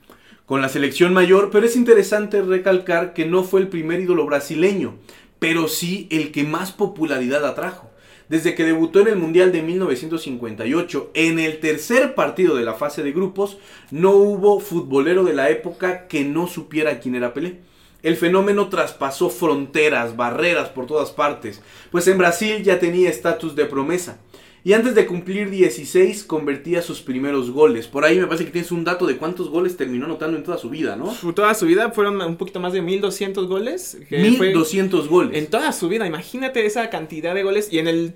con 0.46 0.62
la 0.62 0.68
selección 0.68 1.14
mayor. 1.14 1.52
Pero 1.54 1.66
es 1.66 1.78
interesante 1.78 2.42
recalcar 2.42 3.14
que 3.14 3.26
no 3.26 3.44
fue 3.46 3.62
el 3.62 3.70
primer 3.70 4.02
ídolo 4.02 4.26
brasileño, 4.26 4.96
pero 5.40 5.70
sí 5.70 6.10
el 6.12 6.34
que 6.34 6.44
más 6.44 6.74
popularidad 6.74 7.46
atrajo. 7.46 7.90
Desde 8.32 8.56
que 8.56 8.64
debutó 8.64 9.02
en 9.02 9.10
el 9.10 9.18
Mundial 9.18 9.52
de 9.52 9.62
1958, 9.62 11.12
en 11.16 11.38
el 11.38 11.60
tercer 11.60 12.16
partido 12.16 12.56
de 12.56 12.64
la 12.64 12.76
fase 12.76 13.04
de 13.04 13.12
grupos, 13.12 13.58
no 13.92 14.12
hubo 14.12 14.62
futbolero 14.62 15.26
de 15.26 15.34
la 15.34 15.50
época 15.50 16.08
que 16.08 16.24
no 16.24 16.48
supiera 16.48 17.02
quién 17.02 17.16
era 17.16 17.34
Pelé. 17.34 17.60
El 18.04 18.16
fenómeno 18.16 18.70
traspasó 18.70 19.30
fronteras, 19.30 20.16
barreras 20.16 20.70
por 20.70 20.88
todas 20.88 21.12
partes, 21.12 21.62
pues 21.92 22.08
en 22.08 22.20
Brasil 22.20 22.64
ya 22.64 22.80
tenía 22.80 23.10
estatus 23.10 23.54
de 23.54 23.66
promesa. 23.66 24.18
Y 24.64 24.74
antes 24.74 24.94
de 24.94 25.08
cumplir 25.08 25.50
16 25.50 26.24
convertía 26.24 26.82
sus 26.84 27.02
primeros 27.02 27.50
goles. 27.50 27.88
Por 27.88 28.06
ahí 28.06 28.20
me 28.20 28.28
parece 28.28 28.46
que 28.46 28.52
tienes 28.52 28.72
un 28.72 28.84
dato 28.84 29.08
de 29.08 29.18
cuántos 29.18 29.50
goles 29.50 29.76
terminó 29.76 30.06
anotando 30.06 30.38
en 30.38 30.44
toda 30.44 30.58
su 30.60 30.70
vida, 30.70 30.96
¿no? 30.96 31.14
Su- 31.16 31.34
Toda 31.34 31.54
su 31.56 31.66
vida 31.66 31.90
fueron 31.92 32.22
un 32.22 32.38
poquito 32.38 32.60
más 32.60 32.72
de 32.74 32.82
1200 32.82 33.48
goles. 33.48 33.98
que 34.08 34.32
fue 34.38 34.48
1200 34.48 35.08
goles. 35.08 35.36
En 35.38 35.48
toda 35.50 35.72
su 35.72 35.90
vida, 35.90 36.06
imagínate 36.06 36.66
esa 36.66 36.90
cantidad 36.92 37.34
de 37.34 37.42
goles. 37.44 37.74
Y 37.74 37.80
en 37.80 37.88
el 37.88 38.14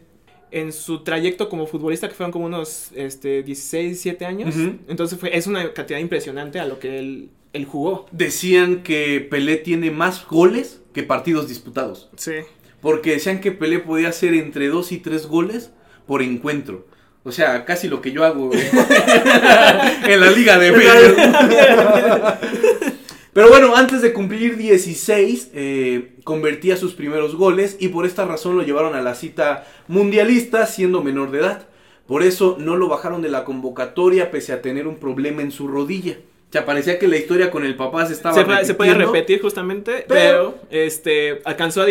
en 0.51 0.71
su 0.71 0.99
trayecto 1.03 1.49
como 1.49 1.65
futbolista, 1.67 2.07
que 2.07 2.13
fueron 2.13 2.31
como 2.31 2.45
unos 2.45 2.91
este, 2.95 3.43
16, 3.43 3.87
17 4.03 4.25
años. 4.25 4.55
Entonces 4.87 5.19
fue, 5.19 5.35
es 5.35 5.47
una 5.47 5.73
cantidad 5.73 5.99
impresionante 5.99 6.59
a 6.59 6.65
lo 6.65 6.79
que 6.79 6.99
él, 6.99 7.29
él 7.51 7.65
jugó. 7.65 8.05
Decían 8.11 8.83
que 8.83 9.19
Pelé 9.29 9.57
tiene 9.57 9.91
más 9.91 10.25
goles 10.27 10.81
que 10.93 11.03
partidos 11.03 11.49
disputados. 11.49 12.09
Sí. 12.15 12.33
Porque 12.79 13.11
decían 13.13 13.41
que 13.41 13.51
Pelé 13.51 13.79
podía 13.79 14.09
hacer 14.09 14.33
entre 14.35 14.67
2 14.69 14.91
y 14.93 14.97
3 14.99 15.25
goles 15.25 15.71
por 16.05 16.21
encuentro. 16.21 16.85
O 17.23 17.31
sea, 17.31 17.65
casi 17.65 17.87
lo 17.87 18.01
que 18.01 18.11
yo 18.11 18.23
hago 18.23 18.51
en 20.07 20.19
la 20.19 20.29
liga 20.29 20.59
de. 20.59 20.71
Pero 23.33 23.49
bueno, 23.49 23.75
antes 23.75 24.01
de 24.01 24.13
cumplir 24.13 24.55
16, 24.55 25.51
eh, 25.53 26.13
convertía 26.23 26.77
sus 26.77 26.93
primeros 26.93 27.35
goles 27.35 27.75
y 27.79 27.89
por 27.89 28.05
esta 28.05 28.25
razón 28.25 28.55
lo 28.55 28.63
llevaron 28.63 28.95
a 28.95 29.01
la 29.01 29.13
cita 29.13 29.65
mundialista 29.87 30.65
siendo 30.67 31.03
menor 31.03 31.31
de 31.31 31.39
edad. 31.39 31.67
Por 32.07 32.23
eso 32.23 32.55
no 32.59 32.77
lo 32.77 32.87
bajaron 32.87 33.21
de 33.21 33.29
la 33.29 33.43
convocatoria 33.43 34.31
pese 34.31 34.53
a 34.53 34.61
tener 34.61 34.87
un 34.87 34.95
problema 34.97 35.41
en 35.41 35.51
su 35.51 35.67
rodilla. 35.67 36.17
O 36.49 36.51
sea, 36.53 36.65
parecía 36.65 36.97
que 36.97 37.09
la 37.09 37.17
historia 37.17 37.51
con 37.51 37.65
el 37.65 37.75
papá 37.75 38.05
se 38.05 38.13
estaba 38.13 38.35
Se, 38.35 38.45
puede- 38.45 38.63
se 38.63 38.73
puede 38.75 38.93
repetir 38.93 39.41
justamente, 39.41 40.05
pero, 40.07 40.57
este 40.69 41.41
alcanzó 41.43 41.81
a, 41.81 41.85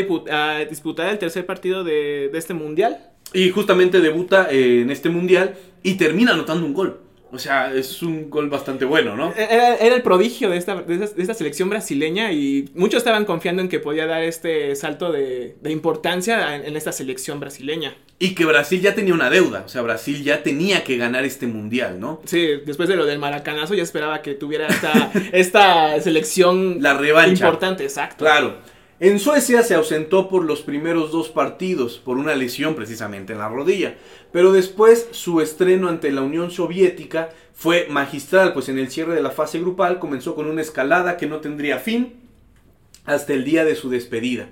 disputar 0.64 1.10
el 1.10 1.18
tercer 1.18 1.44
partido 1.44 1.84
de, 1.84 2.30
de 2.32 2.38
este 2.38 2.54
mundial. 2.54 3.10
Y 3.34 3.50
justamente 3.50 4.00
debuta 4.00 4.48
eh, 4.50 4.80
en 4.82 4.90
este 4.90 5.08
mundial 5.10 5.56
y 5.82 5.94
termina 5.94 6.32
anotando 6.32 6.64
un 6.64 6.72
gol. 6.72 7.00
O 7.32 7.38
sea, 7.40 7.74
es 7.74 8.00
un 8.00 8.30
gol 8.30 8.48
bastante 8.48 8.84
bueno, 8.84 9.16
¿no? 9.16 9.34
Era, 9.36 9.74
era 9.74 9.96
el 9.96 10.02
prodigio 10.02 10.50
de 10.50 10.56
esta, 10.56 10.80
de, 10.82 10.94
esta, 11.02 11.16
de 11.16 11.20
esta 11.22 11.34
selección 11.34 11.68
brasileña 11.68 12.30
y 12.30 12.70
muchos 12.76 12.98
estaban 12.98 13.24
confiando 13.24 13.60
en 13.60 13.68
que 13.68 13.80
podía 13.80 14.06
dar 14.06 14.22
este 14.22 14.76
salto 14.76 15.10
de, 15.10 15.56
de 15.60 15.72
importancia 15.72 16.54
en, 16.54 16.64
en 16.64 16.76
esta 16.76 16.92
selección 16.92 17.40
brasileña. 17.40 17.96
Y 18.20 18.36
que 18.36 18.44
Brasil 18.44 18.80
ya 18.80 18.94
tenía 18.94 19.14
una 19.14 19.30
deuda. 19.30 19.64
O 19.66 19.68
sea, 19.68 19.82
Brasil 19.82 20.22
ya 20.22 20.44
tenía 20.44 20.84
que 20.84 20.96
ganar 20.96 21.24
este 21.24 21.48
mundial, 21.48 21.98
¿no? 21.98 22.22
Sí, 22.24 22.46
después 22.64 22.88
de 22.88 22.94
lo 22.94 23.04
del 23.04 23.18
maracanazo 23.18 23.74
ya 23.74 23.82
esperaba 23.82 24.22
que 24.22 24.34
tuviera 24.34 24.68
esta, 24.68 25.10
esta 25.32 26.00
selección 26.00 26.76
La 26.80 26.94
revancha. 26.94 27.46
importante, 27.46 27.82
exacto. 27.82 28.24
Claro. 28.24 28.58
En 29.00 29.18
Suecia 29.18 29.64
se 29.64 29.74
ausentó 29.74 30.28
por 30.28 30.44
los 30.44 30.62
primeros 30.62 31.10
dos 31.10 31.28
partidos, 31.28 31.98
por 31.98 32.16
una 32.16 32.36
lesión 32.36 32.76
precisamente 32.76 33.32
en 33.32 33.40
la 33.40 33.48
rodilla. 33.48 33.96
Pero 34.30 34.52
después 34.52 35.08
su 35.10 35.40
estreno 35.40 35.88
ante 35.88 36.12
la 36.12 36.22
Unión 36.22 36.52
Soviética 36.52 37.30
fue 37.52 37.88
magistral, 37.90 38.52
pues 38.52 38.68
en 38.68 38.78
el 38.78 38.90
cierre 38.90 39.14
de 39.14 39.22
la 39.22 39.32
fase 39.32 39.58
grupal 39.58 39.98
comenzó 39.98 40.36
con 40.36 40.46
una 40.46 40.62
escalada 40.62 41.16
que 41.16 41.26
no 41.26 41.40
tendría 41.40 41.78
fin 41.78 42.14
hasta 43.04 43.32
el 43.32 43.44
día 43.44 43.64
de 43.64 43.74
su 43.74 43.90
despedida. 43.90 44.50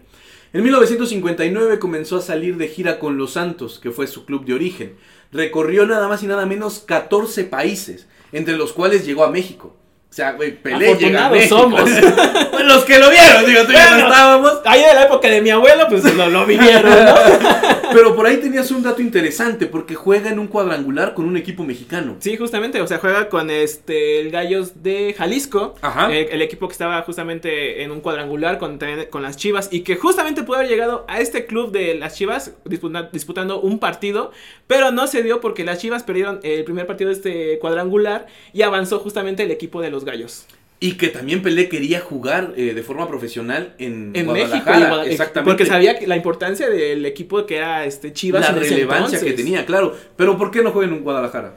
En 0.53 0.65
1959 0.65 1.79
comenzó 1.79 2.17
a 2.17 2.23
salir 2.23 2.57
de 2.57 2.67
gira 2.67 2.99
con 2.99 3.17
Los 3.17 3.35
Santos, 3.35 3.79
que 3.79 3.93
fue 3.93 4.09
su 4.09 4.25
club 4.25 4.45
de 4.45 4.55
origen. 4.55 4.97
Recorrió 5.31 5.87
nada 5.87 6.09
más 6.09 6.23
y 6.25 6.27
nada 6.27 6.47
menos 6.47 6.81
14 6.81 7.45
países, 7.45 8.09
entre 8.33 8.57
los 8.57 8.73
cuales 8.73 9.07
llegó 9.07 9.25
a 9.25 9.31
México. 9.31 9.77
O 10.13 10.15
sea, 10.15 10.33
güey, 10.33 10.55
Pelé 10.61 10.95
llega 10.97 11.23
a 11.25 11.27
Afortunados 11.29 11.39
México. 11.39 11.57
somos. 11.57 11.91
Pues 12.53 12.67
los 12.67 12.85
que 12.85 12.99
lo 12.99 13.09
vieron, 13.11 13.47
digo, 13.47 13.63
tú 13.65 13.73
ya 13.73 13.91
no 13.93 13.97
estábamos. 14.09 14.61
Ahí 14.67 14.83
de 14.83 14.93
la 14.95 15.05
época 15.05 15.27
de 15.29 15.41
mi 15.41 15.49
abuelo, 15.49 15.87
pues 15.89 16.05
lo, 16.15 16.29
lo 16.29 16.45
vivieron, 16.45 16.85
¿no? 16.85 17.15
Pero 17.95 18.15
por 18.15 18.27
ahí 18.27 18.37
tenías 18.37 18.71
un 18.71 18.83
dato 18.83 19.01
interesante, 19.03 19.67
porque 19.67 19.95
juega 19.95 20.31
en 20.31 20.39
un 20.39 20.49
cuadrangular 20.49 21.15
con 21.15 21.25
un 21.25 21.37
equipo 21.39 21.65
mexicano. 21.65 22.17
Sí, 22.21 22.37
justamente, 22.37 22.81
o 22.83 22.87
sea, 22.87 22.99
juega 22.99 23.29
con 23.31 23.51
este 23.51 24.21
el 24.21 24.31
Gallos 24.31 24.83
de 24.83 25.15
Jalisco, 25.17 25.75
Ajá. 25.81 26.13
eh, 26.13 26.29
el 26.33 26.43
equipo 26.43 26.69
que 26.69 26.73
estaba 26.73 27.01
justamente 27.03 27.83
en 27.83 27.91
un 27.91 28.01
cuadrangular 28.01 28.59
con, 28.59 28.79
con 29.11 29.23
las 29.23 29.37
Chivas 29.39 29.69
y 29.73 29.81
que 29.81 29.97
justamente 29.97 30.43
pudo 30.43 30.57
haber 30.59 30.69
llegado 30.69 31.05
a 31.09 31.21
este 31.21 31.47
club 31.47 31.73
de 31.73 31.95
las 31.95 32.17
Chivas 32.17 32.53
disputa- 32.67 33.09
disputando 33.13 33.61
un 33.61 33.79
partido, 33.79 34.31
pero 34.67 34.91
no 34.93 35.07
se 35.07 35.23
dio 35.23 35.41
porque 35.41 35.65
las 35.65 35.79
Chivas 35.79 36.03
perdieron 36.03 36.41
el 36.43 36.65
primer 36.65 36.87
partido 36.87 37.09
de 37.09 37.17
este 37.17 37.59
cuadrangular 37.61 38.27
y 38.53 38.63
avanzó 38.63 38.99
justamente 39.01 39.43
el 39.43 39.51
equipo 39.51 39.81
de 39.83 39.91
los 39.91 40.02
Gallos. 40.05 40.47
Y 40.81 40.95
que 40.95 41.09
también 41.09 41.43
Pelé 41.43 41.69
quería 41.69 42.01
jugar 42.01 42.55
eh, 42.57 42.75
de 42.75 42.83
forma 42.83 43.07
profesional 43.07 43.75
en, 43.79 44.11
En 44.15 44.27
Guadalajara. 44.27 44.65
México, 44.65 44.89
Guada- 44.89 45.07
exactamente. 45.07 45.51
porque 45.51 45.65
sabía 45.67 45.97
que 45.99 46.09
la 46.09 46.17
importancia 46.17 46.69
del 46.69 47.07
equipo 47.07 47.47
que 47.47 47.57
era 47.59 47.85
este 47.85 48.13
Chivas 48.13 48.43
la 48.43 48.49
en 48.57 48.57
ese 48.63 48.71
relevancia 48.75 49.21
que 49.21 49.33
tenía, 49.33 49.65
claro. 49.65 49.97
Pero 50.17 50.37
¿por 50.37 50.51
qué 50.51 50.61
no 50.61 50.73
juega 50.73 50.93
en 50.93 51.05
Guadalajara? 51.05 51.55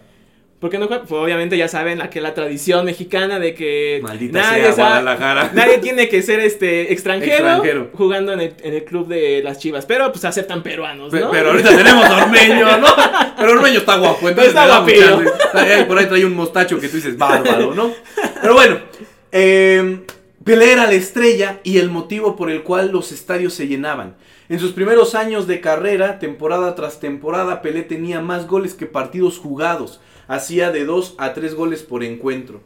¿Por 0.65 0.71
qué 0.71 0.79
no 0.79 0.87
juega? 0.87 1.03
Pues 1.03 1.21
obviamente 1.21 1.59
ya 1.59 1.67
saben 1.67 1.99
la 1.99 2.09
que 2.09 2.19
la 2.21 2.33
tradición 2.33 2.85
mexicana 2.85 3.37
de 3.37 3.53
que 3.53 3.99
Maldita 4.01 4.41
nadie 4.41 4.73
sea. 4.73 5.49
Nadie 5.53 5.77
tiene 5.77 6.09
que 6.09 6.23
ser 6.23 6.39
este 6.39 6.91
extranjero, 6.91 7.33
Extranjero. 7.35 7.89
jugando 7.93 8.33
en 8.33 8.41
el, 8.41 8.53
en 8.63 8.73
el 8.73 8.83
club 8.83 9.07
de 9.07 9.41
las 9.43 9.59
Chivas, 9.59 9.85
pero 9.85 10.11
pues 10.11 10.25
aceptan 10.25 10.63
peruanos, 10.63 11.11
Pe- 11.11 11.19
¿no? 11.19 11.29
Pero 11.29 11.51
ahorita 11.51 11.69
tenemos 11.77 12.03
a 12.03 12.23
Ormeño, 12.25 12.77
¿no? 12.79 12.87
Pero 13.37 13.51
Ormeño 13.51 13.77
está 13.77 13.97
guapo, 13.97 14.27
entonces 14.27 14.55
Está 14.55 14.65
guapillo. 14.65 15.21
Por 15.87 15.97
ahí 15.99 16.05
trae 16.07 16.25
un 16.25 16.33
mostacho 16.33 16.79
que 16.79 16.87
tú 16.89 16.95
dices 16.95 17.15
bárbaro, 17.15 17.75
¿no? 17.75 17.91
Pero 18.41 18.55
bueno, 18.55 18.79
eh, 19.31 19.99
Pelé 20.43 20.73
era 20.73 20.85
la 20.85 20.93
estrella 20.93 21.59
y 21.63 21.77
el 21.77 21.91
motivo 21.91 22.35
por 22.35 22.49
el 22.49 22.63
cual 22.63 22.89
los 22.91 23.11
estadios 23.11 23.53
se 23.53 23.67
llenaban. 23.67 24.15
En 24.49 24.59
sus 24.59 24.71
primeros 24.71 25.13
años 25.13 25.45
de 25.45 25.61
carrera, 25.61 26.17
temporada 26.17 26.73
tras 26.73 26.99
temporada, 26.99 27.61
Pelé 27.61 27.83
tenía 27.83 28.19
más 28.19 28.47
goles 28.47 28.73
que 28.73 28.87
partidos 28.87 29.37
jugados. 29.37 30.01
Hacía 30.27 30.71
de 30.71 30.85
2 30.85 31.15
a 31.17 31.33
3 31.33 31.55
goles 31.55 31.83
por 31.83 32.03
encuentro. 32.03 32.61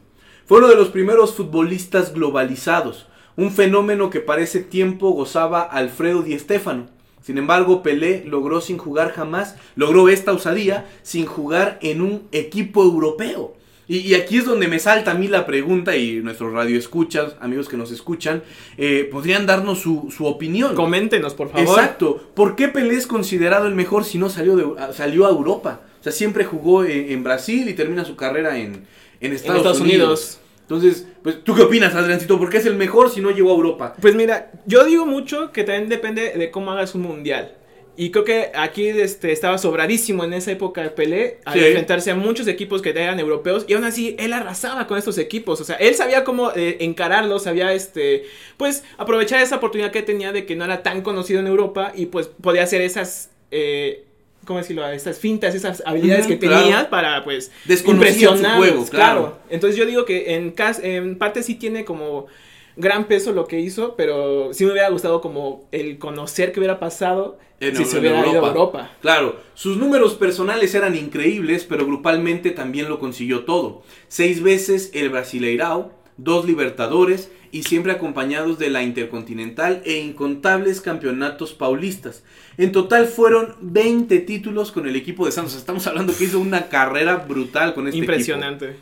Fue 0.46 0.58
uno 0.58 0.68
de 0.68 0.76
los 0.76 0.88
primeros 0.88 1.34
futbolistas 1.34 2.12
globalizados, 2.12 3.06
un 3.36 3.52
fenómeno 3.52 4.10
que 4.10 4.20
para 4.20 4.42
ese 4.42 4.60
tiempo 4.60 5.10
gozaba 5.10 5.62
Alfredo 5.62 6.22
Di 6.22 6.38
Stéfano. 6.38 6.86
Sin 7.22 7.38
embargo, 7.38 7.82
Pelé 7.82 8.24
logró 8.26 8.60
sin 8.60 8.78
jugar 8.78 9.12
jamás, 9.12 9.56
logró 9.76 10.08
esta 10.08 10.32
osadía 10.32 10.90
sin 11.02 11.26
jugar 11.26 11.78
en 11.82 12.00
un 12.00 12.22
equipo 12.32 12.82
europeo. 12.82 13.54
Y, 13.86 13.98
y 13.98 14.14
aquí 14.14 14.38
es 14.38 14.44
donde 14.44 14.68
me 14.68 14.78
salta 14.78 15.10
a 15.10 15.14
mí 15.14 15.28
la 15.28 15.46
pregunta 15.46 15.96
y 15.96 16.16
nuestros 16.16 16.52
radioescuchas, 16.52 17.36
amigos 17.40 17.68
que 17.68 17.76
nos 17.76 17.90
escuchan, 17.90 18.42
eh, 18.78 19.08
podrían 19.10 19.46
darnos 19.46 19.80
su, 19.80 20.12
su 20.16 20.26
opinión. 20.26 20.74
Coméntenos, 20.74 21.34
por 21.34 21.50
favor. 21.50 21.78
Exacto. 21.78 22.20
¿Por 22.34 22.56
qué 22.56 22.68
Pelé 22.68 22.94
es 22.94 23.06
considerado 23.06 23.66
el 23.66 23.74
mejor 23.74 24.04
si 24.04 24.16
no 24.16 24.30
salió, 24.30 24.56
de, 24.56 24.92
salió 24.94 25.26
a 25.26 25.30
Europa? 25.30 25.80
O 26.00 26.02
sea, 26.02 26.12
siempre 26.12 26.44
jugó 26.44 26.84
en, 26.84 27.10
en 27.12 27.22
Brasil 27.22 27.68
y 27.68 27.74
termina 27.74 28.04
su 28.04 28.16
carrera 28.16 28.58
en, 28.58 28.86
en 29.20 29.32
Estados, 29.32 29.58
Estados 29.58 29.80
Unidos. 29.80 30.02
Unidos. 30.02 30.40
Entonces, 30.62 31.06
pues, 31.22 31.42
¿tú 31.44 31.54
qué 31.54 31.62
opinas, 31.62 31.94
Adriancito? 31.94 32.38
¿Por 32.38 32.48
qué 32.48 32.58
es 32.58 32.66
el 32.66 32.76
mejor 32.76 33.10
si 33.10 33.20
no 33.20 33.30
llegó 33.30 33.50
a 33.50 33.54
Europa? 33.54 33.94
Pues 34.00 34.14
mira, 34.14 34.52
yo 34.66 34.84
digo 34.84 35.04
mucho 35.04 35.50
que 35.52 35.64
también 35.64 35.88
depende 35.88 36.30
de 36.32 36.50
cómo 36.50 36.70
hagas 36.70 36.94
un 36.94 37.02
mundial. 37.02 37.56
Y 37.96 38.12
creo 38.12 38.24
que 38.24 38.50
aquí 38.54 38.86
este, 38.88 39.30
estaba 39.32 39.58
sobradísimo 39.58 40.24
en 40.24 40.32
esa 40.32 40.52
época 40.52 40.80
de 40.80 40.90
Pelé 40.90 41.40
al 41.44 41.54
Sí. 41.58 41.64
enfrentarse 41.66 42.10
a 42.12 42.14
muchos 42.14 42.46
equipos 42.46 42.80
que 42.80 42.90
eran 42.90 43.18
europeos 43.18 43.66
y 43.68 43.74
aún 43.74 43.84
así 43.84 44.14
él 44.18 44.32
arrasaba 44.32 44.86
con 44.86 44.96
estos 44.96 45.18
equipos. 45.18 45.60
O 45.60 45.64
sea, 45.64 45.76
él 45.76 45.94
sabía 45.96 46.24
cómo 46.24 46.50
eh, 46.54 46.78
encararlos, 46.80 47.42
sabía 47.42 47.74
este, 47.74 48.24
pues 48.56 48.84
aprovechar 48.96 49.42
esa 49.42 49.56
oportunidad 49.56 49.90
que 49.90 50.02
tenía 50.02 50.32
de 50.32 50.46
que 50.46 50.56
no 50.56 50.64
era 50.64 50.82
tan 50.82 51.02
conocido 51.02 51.40
en 51.40 51.48
Europa 51.48 51.92
y 51.94 52.06
pues 52.06 52.28
podía 52.28 52.62
hacer 52.62 52.80
esas, 52.80 53.30
eh, 53.50 54.04
¿cómo 54.50 54.58
decirlo? 54.58 54.84
Esas 54.88 55.20
fintas, 55.20 55.54
esas 55.54 55.80
habilidades 55.86 56.26
que 56.26 56.36
claro. 56.36 56.58
tenía 56.60 56.90
para 56.90 57.22
pues 57.22 57.52
impresionarlos, 57.86 58.56
juego, 58.56 58.84
claro. 58.86 59.38
Entonces 59.48 59.78
yo 59.78 59.86
digo 59.86 60.04
que 60.04 60.34
en, 60.34 60.50
cas- 60.50 60.80
en 60.82 61.16
parte 61.18 61.44
sí 61.44 61.54
tiene 61.54 61.84
como 61.84 62.26
gran 62.74 63.04
peso 63.04 63.30
lo 63.30 63.46
que 63.46 63.60
hizo, 63.60 63.94
pero 63.94 64.52
sí 64.52 64.64
me 64.64 64.72
hubiera 64.72 64.88
gustado 64.88 65.20
como 65.20 65.68
el 65.70 65.98
conocer 65.98 66.50
qué 66.50 66.58
hubiera 66.58 66.80
pasado 66.80 67.38
En 67.60 67.76
si 67.76 67.84
se 67.84 68.00
hubiera 68.00 68.26
ido 68.26 68.44
a. 68.44 68.48
Europa. 68.48 68.90
Claro, 69.00 69.36
sus 69.54 69.76
números 69.76 70.14
personales 70.14 70.74
eran 70.74 70.96
increíbles, 70.96 71.64
pero 71.64 71.86
grupalmente 71.86 72.50
también 72.50 72.88
lo 72.88 72.98
consiguió 72.98 73.44
todo. 73.44 73.82
Seis 74.08 74.42
veces 74.42 74.90
el 74.94 75.10
Brasileirao, 75.10 75.92
dos 76.22 76.44
Libertadores 76.44 77.30
y 77.52 77.64
siempre 77.64 77.92
acompañados 77.92 78.58
de 78.58 78.70
la 78.70 78.82
Intercontinental 78.82 79.82
e 79.84 79.98
incontables 79.98 80.80
campeonatos 80.80 81.52
paulistas. 81.52 82.22
En 82.58 82.72
total 82.72 83.06
fueron 83.06 83.56
20 83.60 84.20
títulos 84.20 84.70
con 84.70 84.86
el 84.86 84.96
equipo 84.96 85.26
de 85.26 85.32
Santos. 85.32 85.56
Estamos 85.56 85.86
hablando 85.86 86.16
que 86.16 86.24
hizo 86.24 86.38
una 86.38 86.68
carrera 86.68 87.16
brutal 87.16 87.74
con 87.74 87.86
este 87.88 87.98
equipo. 87.98 88.12
Impresionante. 88.12 88.76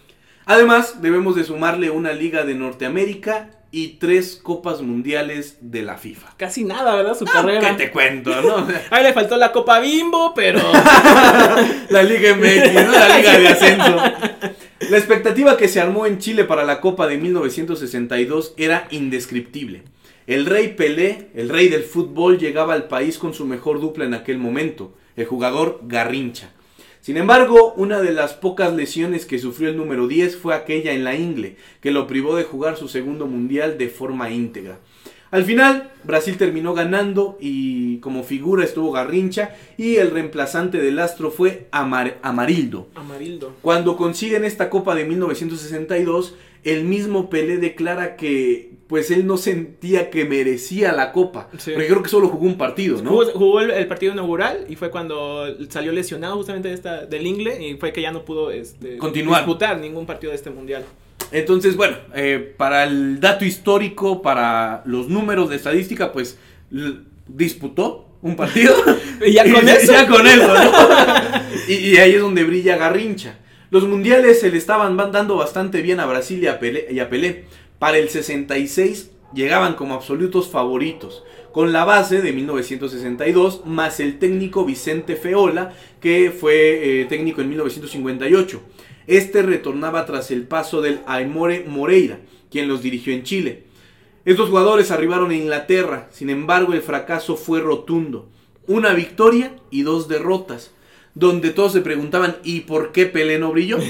Además, 0.45 1.01
debemos 1.03 1.37
de 1.37 1.45
sumarle 1.45 1.91
una 1.91 2.13
Liga 2.13 2.45
de 2.45 2.55
Norteamérica 2.55 3.51
y 3.71 3.99
tres 3.99 4.41
Copas 4.43 4.81
Mundiales 4.81 5.59
de 5.61 5.83
la 5.83 5.99
FIFA. 5.99 6.35
Casi 6.39 6.65
nada, 6.65 6.95
¿verdad? 6.95 7.15
Su 7.15 7.27
¿Qué 7.27 7.33
carrera. 7.33 7.77
te 7.77 7.91
cuento, 7.91 8.31
no? 8.41 8.67
Ahí 8.91 9.03
le 9.03 9.13
faltó 9.13 9.37
la 9.37 9.53
Copa 9.53 9.79
Bimbo, 9.81 10.33
pero 10.35 10.59
La 11.91 12.03
Liga 12.03 12.35
MX, 12.37 12.75
¿no? 12.75 12.93
La 12.93 13.19
Liga 13.19 13.39
de 13.39 13.49
Ascenso. 13.49 14.03
La 14.81 14.97
expectativa 14.97 15.57
que 15.57 15.67
se 15.67 15.81
armó 15.81 16.07
en 16.07 16.19
Chile 16.19 16.45
para 16.45 16.63
la 16.63 16.81
Copa 16.81 17.09
de 17.09 17.19
1962 17.19 18.55
era 18.57 18.87
indescriptible. 18.93 19.83
El 20.29 20.47
rey 20.47 20.69
Pelé, 20.69 21.31
el 21.35 21.49
rey 21.49 21.69
del 21.69 21.83
fútbol, 21.83 22.39
llegaba 22.39 22.75
al 22.75 22.87
país 22.87 23.19
con 23.19 23.35
su 23.35 23.45
mejor 23.45 23.81
dupla 23.81 24.05
en 24.05 24.15
aquel 24.15 24.39
momento, 24.39 24.95
el 25.17 25.27
jugador 25.27 25.81
Garrincha. 25.83 26.53
Sin 27.01 27.17
embargo, 27.17 27.75
una 27.77 28.01
de 28.01 28.13
las 28.13 28.35
pocas 28.35 28.73
lesiones 28.73 29.27
que 29.27 29.41
sufrió 29.41 29.69
el 29.69 29.77
número 29.77 30.07
10 30.07 30.37
fue 30.37 30.55
aquella 30.55 30.93
en 30.93 31.03
la 31.03 31.17
ingle, 31.17 31.57
que 31.81 31.91
lo 31.91 32.07
privó 32.07 32.37
de 32.37 32.45
jugar 32.45 32.77
su 32.77 32.87
segundo 32.87 33.27
mundial 33.27 33.79
de 33.79 33.89
forma 33.89 34.31
íntegra. 34.31 34.79
Al 35.31 35.45
final, 35.45 35.91
Brasil 36.05 36.37
terminó 36.39 36.73
ganando 36.75 37.37
y 37.41 37.99
como 37.99 38.23
figura 38.23 38.65
estuvo 38.65 38.93
Garrincha 38.93 39.55
y 39.77 39.97
el 39.97 40.11
reemplazante 40.11 40.79
del 40.79 40.99
astro 40.99 41.31
fue 41.31 41.67
Amar- 41.71 42.17
Amarildo. 42.23 42.89
Amarildo. 42.95 43.53
Cuando 43.61 43.97
consiguen 43.97 44.45
esta 44.45 44.71
Copa 44.71 44.95
de 44.95 45.05
1962, 45.05 46.35
el 46.65 46.85
mismo 46.85 47.29
Pelé 47.31 47.59
declara 47.59 48.17
que 48.17 48.77
pues 48.89 49.11
él 49.11 49.27
no 49.27 49.37
sentía 49.37 50.09
que 50.09 50.25
merecía 50.25 50.93
la 50.93 51.13
Copa, 51.13 51.51
Sí. 51.59 51.73
porque 51.73 51.89
creo 51.89 52.03
que 52.03 52.09
solo 52.09 52.29
jugó 52.29 52.47
un 52.47 52.57
partido, 52.57 53.03
¿no? 53.03 53.11
Jugó, 53.11 53.25
jugó 53.33 53.61
el, 53.61 53.71
el 53.71 53.87
partido 53.87 54.15
inaugural 54.15 54.65
y 54.67 54.77
fue 54.77 54.91
cuando 54.91 55.45
salió 55.69 55.93
lesionado 55.93 56.37
justamente 56.37 56.69
de 56.69 56.75
esta, 56.75 57.05
del 57.05 57.27
Ingle 57.27 57.63
y 57.69 57.77
fue 57.77 57.93
que 57.93 58.01
ya 58.01 58.13
no 58.13 58.25
pudo 58.25 58.51
este, 58.51 58.97
Continuar. 58.97 59.43
disputar 59.43 59.79
ningún 59.79 60.07
partido 60.07 60.31
de 60.31 60.37
este 60.37 60.49
mundial. 60.49 60.85
Entonces, 61.33 61.77
bueno, 61.77 61.97
eh, 62.15 62.55
para 62.57 62.85
el 62.85 63.21
dato 63.21 63.45
histórico, 63.45 64.23
para 64.23 64.83
los 64.87 65.09
números 65.09 65.51
de 65.51 65.57
estadística, 65.57 66.13
pues 66.13 66.39
disputó 67.27 68.09
un 68.23 68.37
partido. 68.37 68.75
Y 69.27 69.33
ya 69.33 69.43
con 69.53 69.69
eso. 69.69 69.93
Ya 69.93 70.07
con 70.07 70.27
eso, 70.27 70.55
¿no? 70.55 70.71
y, 71.69 71.73
y 71.75 71.97
ahí 71.97 72.15
es 72.15 72.21
donde 72.21 72.45
brilla 72.45 72.77
Garrincha. 72.77 73.37
Los 73.71 73.85
mundiales 73.85 74.41
se 74.41 74.51
le 74.51 74.57
estaban 74.57 74.97
van 74.97 75.13
dando 75.13 75.37
bastante 75.37 75.83
bien 75.83 76.01
a 76.01 76.07
Brasil 76.07 76.43
y 76.43 76.47
a 76.47 76.59
Pelé. 76.59 76.87
Y 76.91 77.01
a 77.01 77.11
Pelé. 77.11 77.45
Para 77.79 77.99
el 77.99 78.09
66 78.09 79.11
llegaban 79.35 79.75
como 79.75 79.95
absolutos 79.95 80.49
favoritos. 80.49 81.25
Con 81.59 81.73
la 81.73 81.85
base 81.85 82.23
de 82.23 82.33
1962, 82.33 83.63
más 83.67 83.99
el 83.99 84.21
técnico 84.21 84.65
Vicente 84.65 85.17
Feola, 85.17 85.75
que 86.01 86.31
fue 86.31 87.01
eh, 87.01 87.05
técnico 87.07 87.41
en 87.41 87.49
1958. 87.49 88.63
Este 89.09 89.43
retornaba 89.43 90.07
tras 90.07 90.31
el 90.31 90.45
paso 90.47 90.81
del 90.81 91.01
Aimore 91.09 91.65
Moreira, 91.67 92.21
quien 92.49 92.69
los 92.69 92.81
dirigió 92.81 93.13
en 93.13 93.25
Chile. 93.25 93.65
Estos 94.25 94.51
jugadores 94.51 94.93
arribaron 94.93 95.33
a 95.33 95.35
Inglaterra, 95.35 96.07
sin 96.13 96.31
embargo 96.31 96.75
el 96.75 96.81
fracaso 96.83 97.37
fue 97.37 97.59
rotundo. 97.59 98.29
Una 98.69 98.95
victoria 98.95 99.57
y 99.69 99.83
dos 99.83 100.07
derrotas, 100.07 100.71
donde 101.19 101.51
todos 101.51 101.73
se 101.73 101.81
preguntaban 101.81 102.37
¿y 102.45 102.61
por 102.61 102.93
qué 102.93 103.07
Pelé 103.07 103.39
no 103.39 103.51
brilló? 103.51 103.79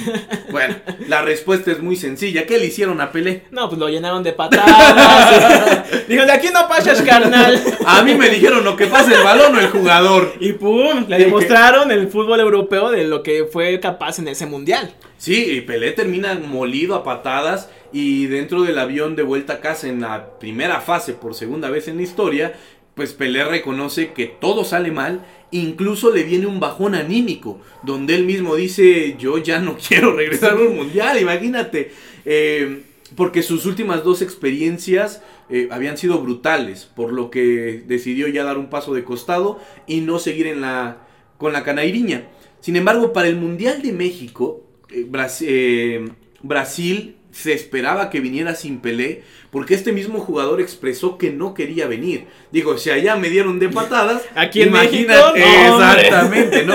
Bueno, 0.51 0.77
la 1.07 1.21
respuesta 1.21 1.71
es 1.71 1.83
muy 1.83 1.95
sencilla. 1.95 2.47
¿Qué 2.47 2.57
le 2.57 2.65
hicieron 2.65 3.03
a 3.03 3.13
Pelé? 3.13 3.43
No, 3.51 3.69
pues 3.69 3.79
lo 3.79 3.91
llenaron 3.91 4.23
de 4.23 4.33
patadas. 4.33 5.85
Dijo, 6.09 6.25
de 6.25 6.33
aquí 6.33 6.49
no 6.53 6.67
pasas, 6.67 7.03
carnal. 7.03 7.63
A 7.85 8.03
mí 8.03 8.15
me 8.15 8.31
dijeron 8.31 8.65
lo 8.65 8.75
que 8.75 8.87
pasa 8.87 9.15
el 9.15 9.23
balón 9.23 9.55
o 9.55 9.61
el 9.61 9.69
jugador. 9.69 10.33
Y 10.41 10.55
pum, 10.55 11.05
le 11.07 11.19
¿De 11.19 11.25
demostraron 11.27 11.93
el 11.93 12.09
fútbol 12.09 12.41
europeo 12.41 12.91
de 12.91 13.05
lo 13.05 13.23
que 13.23 13.45
fue 13.45 13.79
capaz 13.79 14.19
en 14.19 14.29
ese 14.29 14.47
mundial. 14.47 14.95
Sí, 15.19 15.51
y 15.51 15.61
Pelé 15.61 15.93
termina 15.93 16.35
molido 16.35 16.95
a 16.95 17.05
patadas 17.05 17.69
y 17.93 18.27
dentro 18.27 18.63
del 18.63 18.79
avión 18.79 19.17
de 19.17 19.23
vuelta 19.23 19.55
a 19.55 19.61
casa 19.61 19.87
en 19.87 20.01
la 20.01 20.39
primera 20.39 20.81
fase 20.81 21.13
por 21.13 21.35
segunda 21.35 21.69
vez 21.69 21.89
en 21.89 21.97
la 21.97 22.03
historia, 22.03 22.55
pues 22.95 23.13
Pelé 23.13 23.45
reconoce 23.45 24.13
que 24.13 24.27
todo 24.27 24.65
sale 24.65 24.91
mal, 24.91 25.25
incluso 25.51 26.11
le 26.11 26.23
viene 26.23 26.47
un 26.47 26.61
bajón 26.61 26.95
anímico, 26.95 27.61
donde 27.83 28.15
él 28.15 28.25
mismo 28.25 28.57
dice, 28.57 29.17
yo 29.19 29.39
ya 29.39 29.61
no 29.61 29.77
quiero 29.89 30.15
regresar 30.15 30.53
a 30.53 30.57
un 30.57 30.77
mundial, 30.77 31.21
imagínate. 31.21 31.93
Eh, 32.25 32.83
porque 33.17 33.43
sus 33.43 33.65
últimas 33.65 34.05
dos 34.05 34.21
experiencias 34.21 35.23
eh, 35.49 35.69
habían 35.71 35.97
sido 35.97 36.21
brutales, 36.21 36.85
por 36.85 37.13
lo 37.13 37.31
que 37.31 37.83
decidió 37.87 38.29
ya 38.29 38.45
dar 38.45 38.59
un 38.59 38.69
paso 38.69 38.93
de 38.93 39.05
costado 39.05 39.59
y 39.87 40.03
no 40.03 40.19
seguir 40.19 40.47
en 40.47 40.61
la, 40.61 41.07
con 41.39 41.53
la 41.53 41.65
canairiña. 41.65 42.29
Sin 42.61 42.77
embargo, 42.77 43.13
para 43.13 43.29
el 43.29 43.37
Mundial 43.37 43.81
de 43.81 43.93
México, 43.93 44.63
eh, 44.91 46.05
Brasil 46.43 47.17
se 47.33 47.53
esperaba 47.53 48.11
que 48.11 48.21
viniera 48.21 48.55
sin 48.55 48.81
Pelé, 48.81 49.23
porque 49.51 49.75
este 49.75 49.93
mismo 49.93 50.19
jugador 50.21 50.61
expresó 50.61 51.19
que 51.19 51.31
no 51.31 51.55
quería 51.55 51.87
venir. 51.87 52.27
Digo, 52.53 52.79
si 52.79 52.91
allá 52.91 53.17
me 53.17 53.31
dieron 53.31 53.59
de 53.59 53.69
patadas, 53.69 54.23
Aquí 54.35 54.63
en 54.63 54.69
imagínate- 54.69 55.33
México, 55.39 55.69
no, 55.79 55.93
exactamente, 55.93 56.65
¿no? 56.67 56.75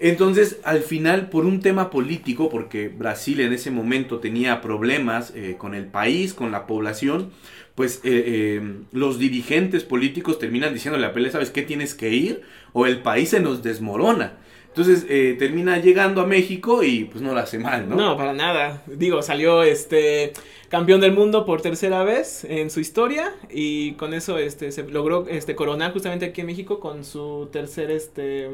Entonces, 0.00 0.58
al 0.64 0.80
final, 0.82 1.30
por 1.30 1.46
un 1.46 1.60
tema 1.60 1.88
político, 1.90 2.48
porque 2.50 2.88
Brasil 2.88 3.40
en 3.40 3.52
ese 3.52 3.70
momento 3.70 4.18
tenía 4.18 4.60
problemas 4.60 5.32
eh, 5.34 5.54
con 5.56 5.74
el 5.74 5.86
país, 5.86 6.34
con 6.34 6.50
la 6.50 6.66
población, 6.66 7.30
pues 7.74 8.00
eh, 8.04 8.24
eh, 8.26 8.72
los 8.92 9.18
dirigentes 9.18 9.82
políticos 9.84 10.38
terminan 10.38 10.74
diciéndole 10.74 11.06
a 11.06 11.12
Pelé, 11.12 11.30
¿sabes 11.30 11.50
qué? 11.50 11.62
Tienes 11.62 11.94
que 11.94 12.10
ir 12.10 12.42
o 12.72 12.86
el 12.86 13.00
país 13.00 13.30
se 13.30 13.40
nos 13.40 13.62
desmorona. 13.62 14.34
Entonces 14.76 15.06
eh, 15.08 15.36
termina 15.38 15.78
llegando 15.78 16.20
a 16.20 16.26
México 16.26 16.82
y 16.82 17.04
pues 17.04 17.22
no 17.22 17.32
lo 17.32 17.38
hace 17.38 17.60
mal, 17.60 17.88
¿no? 17.88 17.94
No, 17.94 18.16
para 18.16 18.32
nada. 18.32 18.82
Digo, 18.88 19.22
salió 19.22 19.62
este 19.62 20.32
campeón 20.68 21.00
del 21.00 21.12
mundo 21.12 21.46
por 21.46 21.62
tercera 21.62 22.02
vez 22.02 22.42
en 22.42 22.70
su 22.70 22.80
historia 22.80 23.32
y 23.48 23.92
con 23.92 24.12
eso 24.14 24.36
este 24.36 24.72
se 24.72 24.82
logró 24.82 25.28
este 25.28 25.54
coronar 25.54 25.92
justamente 25.92 26.26
aquí 26.26 26.40
en 26.40 26.48
México 26.48 26.80
con 26.80 27.04
su 27.04 27.48
tercer 27.52 27.92
este 27.92 28.50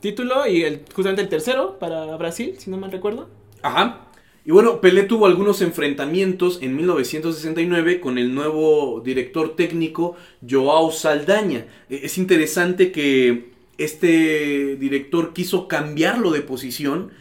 título 0.00 0.46
y 0.46 0.62
el 0.62 0.82
justamente 0.94 1.22
el 1.22 1.30
tercero 1.30 1.78
para 1.78 2.14
Brasil, 2.18 2.54
si 2.58 2.70
no 2.70 2.76
mal 2.76 2.92
recuerdo. 2.92 3.30
Ajá. 3.62 4.08
Y 4.44 4.50
bueno, 4.50 4.80
Pelé 4.82 5.04
tuvo 5.04 5.24
algunos 5.24 5.62
enfrentamientos 5.62 6.58
en 6.60 6.76
1969 6.76 7.98
con 8.00 8.18
el 8.18 8.34
nuevo 8.34 9.00
director 9.00 9.56
técnico 9.56 10.16
Joao 10.46 10.92
Saldaña. 10.92 11.66
Eh, 11.88 12.00
Es 12.02 12.18
interesante 12.18 12.92
que 12.92 13.51
este 13.78 14.76
director 14.76 15.32
quiso 15.32 15.68
cambiarlo 15.68 16.30
de 16.30 16.42
posición 16.42 17.12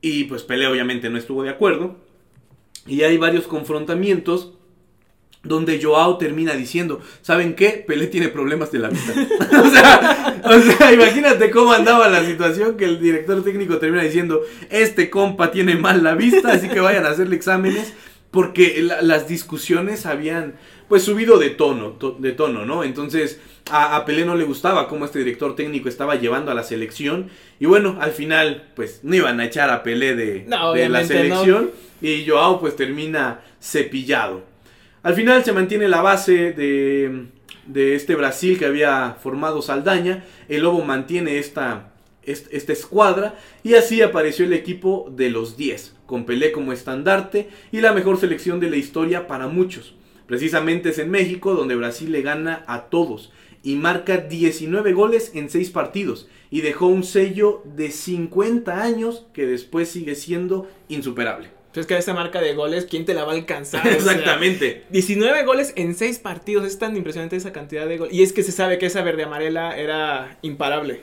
y 0.00 0.24
pues 0.24 0.42
Pelé 0.42 0.66
obviamente 0.66 1.10
no 1.10 1.18
estuvo 1.18 1.42
de 1.42 1.50
acuerdo. 1.50 1.96
Y 2.86 3.02
hay 3.02 3.18
varios 3.18 3.46
confrontamientos 3.46 4.54
donde 5.42 5.80
Joao 5.82 6.18
termina 6.18 6.54
diciendo, 6.54 7.00
¿saben 7.22 7.54
qué? 7.54 7.84
Pelé 7.86 8.06
tiene 8.08 8.28
problemas 8.28 8.72
de 8.72 8.78
la 8.80 8.88
vista. 8.88 9.12
o, 9.62 9.70
sea, 9.70 10.40
o 10.44 10.60
sea, 10.60 10.92
imagínate 10.92 11.50
cómo 11.50 11.72
andaba 11.72 12.08
la 12.08 12.24
situación 12.24 12.76
que 12.76 12.84
el 12.84 13.00
director 13.00 13.42
técnico 13.44 13.78
termina 13.78 14.02
diciendo, 14.02 14.42
este 14.70 15.10
compa 15.10 15.50
tiene 15.50 15.76
mal 15.76 16.02
la 16.02 16.14
vista, 16.14 16.52
así 16.52 16.68
que 16.68 16.80
vayan 16.80 17.06
a 17.06 17.10
hacerle 17.10 17.36
exámenes, 17.36 17.94
porque 18.30 18.82
la- 18.82 19.00
las 19.02 19.26
discusiones 19.28 20.04
habían 20.06 20.54
pues 20.88 21.02
subido 21.02 21.38
de 21.38 21.50
tono, 21.50 21.90
to- 21.92 22.16
de 22.18 22.32
tono, 22.32 22.64
¿no? 22.64 22.82
Entonces 22.84 23.40
a, 23.70 23.96
a 23.96 24.04
Pelé 24.06 24.24
no 24.24 24.36
le 24.36 24.44
gustaba 24.44 24.88
cómo 24.88 25.04
este 25.04 25.18
director 25.18 25.54
técnico 25.56 25.88
estaba 25.88 26.14
llevando 26.16 26.50
a 26.50 26.54
la 26.54 26.62
selección 26.62 27.28
y 27.60 27.66
bueno, 27.66 27.96
al 28.00 28.12
final 28.12 28.70
pues 28.74 29.00
no 29.02 29.14
iban 29.14 29.40
a 29.40 29.44
echar 29.46 29.70
a 29.70 29.82
Pelé 29.82 30.14
de, 30.14 30.44
No, 30.48 30.72
de 30.72 30.88
la 30.88 31.02
no. 31.02 31.06
selección 31.06 31.70
y 32.00 32.26
Joao 32.26 32.60
pues 32.60 32.76
termina 32.76 33.40
cepillado. 33.60 34.42
Al 35.02 35.14
final 35.14 35.44
se 35.44 35.52
mantiene 35.52 35.88
la 35.88 36.00
base 36.02 36.52
de, 36.52 37.26
de 37.66 37.94
este 37.94 38.14
Brasil 38.14 38.58
que 38.58 38.66
había 38.66 39.16
formado 39.22 39.62
Saldaña. 39.62 40.24
El 40.48 40.62
Lobo 40.62 40.82
mantiene 40.84 41.38
esta, 41.38 41.92
est- 42.24 42.48
esta 42.52 42.72
escuadra 42.72 43.34
y 43.62 43.74
así 43.74 44.02
apareció 44.02 44.44
el 44.44 44.52
equipo 44.54 45.08
de 45.14 45.30
los 45.30 45.56
10, 45.56 45.94
con 46.08 46.24
Pelé 46.24 46.52
como 46.52 46.72
estandarte 46.72 47.50
y 47.70 47.82
la 47.82 47.92
mejor 47.92 48.18
selección 48.18 48.58
de 48.60 48.70
la 48.70 48.76
historia 48.76 49.26
para 49.26 49.46
muchos. 49.46 49.94
Precisamente 50.26 50.88
es 50.88 50.98
en 50.98 51.10
México 51.10 51.54
donde 51.54 51.76
Brasil 51.76 52.10
le 52.10 52.22
gana 52.22 52.64
a 52.66 52.86
todos 52.86 53.30
y 53.62 53.74
marca 53.74 54.16
19 54.16 54.94
goles 54.94 55.32
en 55.34 55.50
6 55.50 55.68
partidos 55.70 56.26
y 56.50 56.62
dejó 56.62 56.86
un 56.86 57.04
sello 57.04 57.62
de 57.76 57.90
50 57.90 58.82
años 58.82 59.26
que 59.34 59.46
después 59.46 59.90
sigue 59.90 60.14
siendo 60.14 60.66
insuperable. 60.88 61.50
Pues 61.74 61.86
que 61.86 61.96
esa 61.96 62.14
marca 62.14 62.40
de 62.40 62.54
goles, 62.54 62.86
¿quién 62.86 63.04
te 63.04 63.14
la 63.14 63.24
va 63.24 63.32
a 63.32 63.36
alcanzar? 63.36 63.82
O 63.86 64.00
sea, 64.00 64.12
Exactamente. 64.14 64.84
19 64.90 65.44
goles 65.44 65.74
en 65.76 65.94
6 65.94 66.18
partidos, 66.20 66.66
es 66.66 66.78
tan 66.78 66.96
impresionante 66.96 67.36
esa 67.36 67.52
cantidad 67.52 67.86
de 67.86 67.98
goles. 67.98 68.14
Y 68.14 68.22
es 68.22 68.32
que 68.32 68.42
se 68.42 68.50
sabe 68.50 68.78
que 68.78 68.86
esa 68.86 69.02
verde 69.02 69.24
amarela 69.24 69.78
era 69.78 70.38
imparable. 70.42 71.02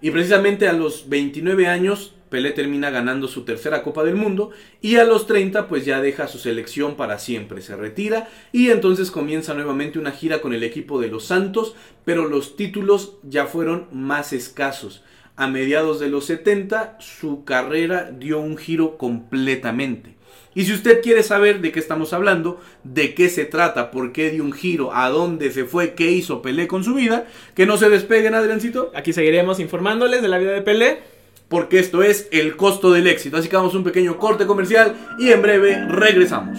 Y 0.00 0.10
precisamente 0.10 0.68
a 0.68 0.72
los 0.72 1.08
29 1.08 1.66
años, 1.66 2.14
Pelé 2.28 2.52
termina 2.52 2.90
ganando 2.90 3.28
su 3.28 3.44
tercera 3.44 3.82
Copa 3.82 4.04
del 4.04 4.14
Mundo 4.14 4.50
y 4.80 4.96
a 4.96 5.04
los 5.04 5.26
30 5.26 5.68
pues 5.68 5.84
ya 5.84 6.00
deja 6.00 6.28
su 6.28 6.38
selección 6.38 6.96
para 6.96 7.18
siempre, 7.18 7.62
se 7.62 7.76
retira 7.76 8.28
y 8.52 8.70
entonces 8.70 9.10
comienza 9.10 9.54
nuevamente 9.54 9.98
una 9.98 10.12
gira 10.12 10.40
con 10.40 10.52
el 10.52 10.62
equipo 10.62 11.00
de 11.00 11.08
los 11.08 11.24
Santos, 11.24 11.74
pero 12.04 12.28
los 12.28 12.56
títulos 12.56 13.16
ya 13.22 13.46
fueron 13.46 13.86
más 13.92 14.32
escasos. 14.32 15.02
A 15.36 15.46
mediados 15.46 16.00
de 16.00 16.08
los 16.08 16.24
70 16.26 16.96
su 17.00 17.44
carrera 17.44 18.10
dio 18.10 18.40
un 18.40 18.56
giro 18.56 18.98
completamente. 18.98 20.16
Y 20.54 20.64
si 20.64 20.72
usted 20.72 21.02
quiere 21.02 21.22
saber 21.22 21.60
de 21.60 21.70
qué 21.70 21.78
estamos 21.78 22.12
hablando, 22.12 22.60
de 22.82 23.14
qué 23.14 23.28
se 23.28 23.44
trata, 23.44 23.92
por 23.92 24.12
qué 24.12 24.30
dio 24.30 24.42
un 24.42 24.52
giro, 24.52 24.92
a 24.92 25.08
dónde 25.08 25.52
se 25.52 25.64
fue, 25.64 25.94
qué 25.94 26.10
hizo 26.10 26.42
Pelé 26.42 26.66
con 26.66 26.82
su 26.82 26.94
vida, 26.94 27.28
que 27.54 27.66
no 27.66 27.76
se 27.76 27.88
despeguen, 27.88 28.34
Adriancito 28.34 28.90
Aquí 28.94 29.12
seguiremos 29.12 29.60
informándoles 29.60 30.20
de 30.20 30.28
la 30.28 30.38
vida 30.38 30.52
de 30.52 30.62
Pelé. 30.62 31.17
Porque 31.48 31.78
esto 31.78 32.02
es 32.02 32.28
el 32.30 32.56
costo 32.56 32.92
del 32.92 33.06
éxito. 33.06 33.36
Así 33.36 33.48
que 33.48 33.56
vamos 33.56 33.74
a 33.74 33.78
un 33.78 33.84
pequeño 33.84 34.18
corte 34.18 34.46
comercial 34.46 34.94
y 35.18 35.30
en 35.30 35.42
breve 35.42 35.86
regresamos. 35.88 36.58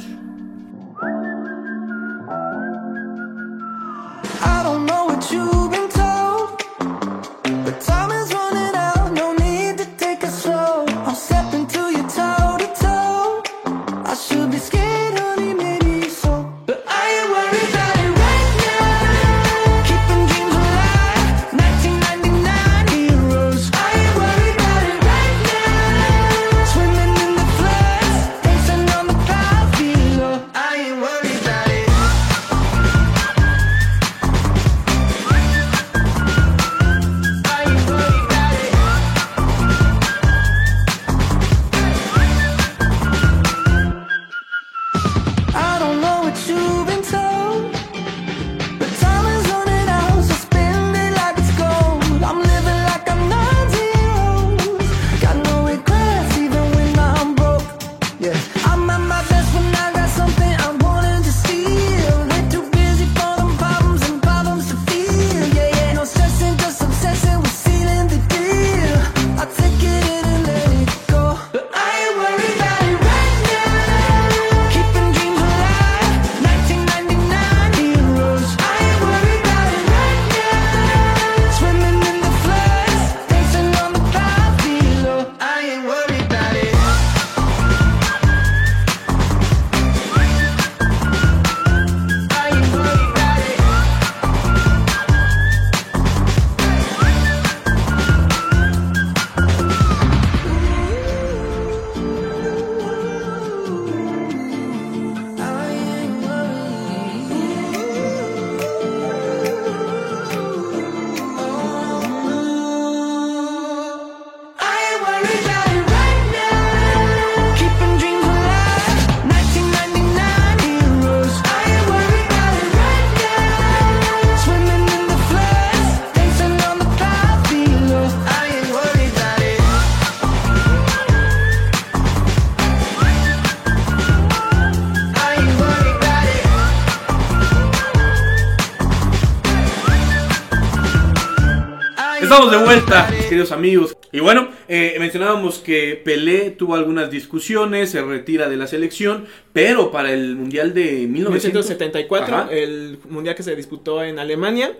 Estamos 142.32 142.52
de 142.52 142.58
vuelta, 142.64 143.10
queridos 143.28 143.52
amigos. 143.52 143.98
Y 144.12 144.20
bueno, 144.20 144.50
eh, 144.68 144.96
mencionábamos 145.00 145.58
que 145.58 146.00
Pelé 146.06 146.52
tuvo 146.52 146.76
algunas 146.76 147.10
discusiones, 147.10 147.90
se 147.90 148.04
retira 148.04 148.48
de 148.48 148.56
la 148.56 148.68
selección, 148.68 149.26
pero 149.52 149.90
para 149.92 150.14
el 150.14 150.36
Mundial 150.36 150.76
de 150.76 151.08
1974, 151.08 152.28
1974, 152.28 152.36
Ajá. 152.36 152.52
el 152.52 153.00
mundial 153.10 153.34
que 153.34 153.42
se 153.42 153.56
disputó 153.56 154.04
en 154.04 154.20
Alemania. 154.20 154.74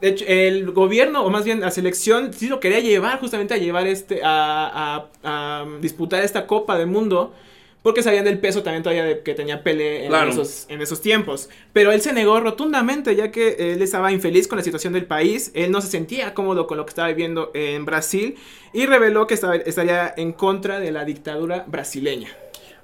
De 0.00 0.08
hecho, 0.08 0.24
el 0.26 0.70
gobierno, 0.70 1.22
o 1.22 1.28
más 1.28 1.44
bien 1.44 1.60
la 1.60 1.70
selección, 1.70 2.32
sí 2.32 2.48
lo 2.48 2.60
quería 2.60 2.80
llevar 2.80 3.20
justamente 3.20 3.52
a 3.52 3.58
llevar 3.58 3.86
este, 3.86 4.22
a, 4.24 5.06
a- 5.22 5.60
a 5.62 5.66
disputar 5.82 6.24
esta 6.24 6.46
Copa 6.46 6.78
del 6.78 6.86
Mundo. 6.86 7.34
Porque 7.82 8.02
sabían 8.02 8.24
del 8.26 8.38
peso 8.38 8.62
también 8.62 8.82
todavía 8.82 9.04
de 9.04 9.20
que 9.22 9.32
tenía 9.34 9.62
Pelé 9.62 10.02
en, 10.04 10.08
Claro. 10.08 10.30
esos, 10.30 10.66
en 10.68 10.82
esos 10.82 11.00
tiempos. 11.00 11.48
Pero 11.72 11.92
él 11.92 12.02
se 12.02 12.12
negó 12.12 12.38
rotundamente, 12.40 13.16
ya 13.16 13.30
que 13.30 13.56
él 13.72 13.80
estaba 13.80 14.12
infeliz 14.12 14.48
con 14.48 14.58
la 14.58 14.64
situación 14.64 14.92
del 14.92 15.06
país. 15.06 15.50
Él 15.54 15.70
no 15.70 15.80
se 15.80 15.88
sentía 15.88 16.34
cómodo 16.34 16.66
con 16.66 16.76
lo 16.76 16.84
que 16.84 16.90
estaba 16.90 17.08
viviendo 17.08 17.50
en 17.54 17.86
Brasil. 17.86 18.36
Y 18.74 18.84
reveló 18.84 19.26
que 19.26 19.32
estaba- 19.34 19.56
estaría 19.56 20.12
en 20.16 20.32
contra 20.32 20.78
de 20.78 20.92
la 20.92 21.06
dictadura 21.06 21.64
brasileña. 21.66 22.28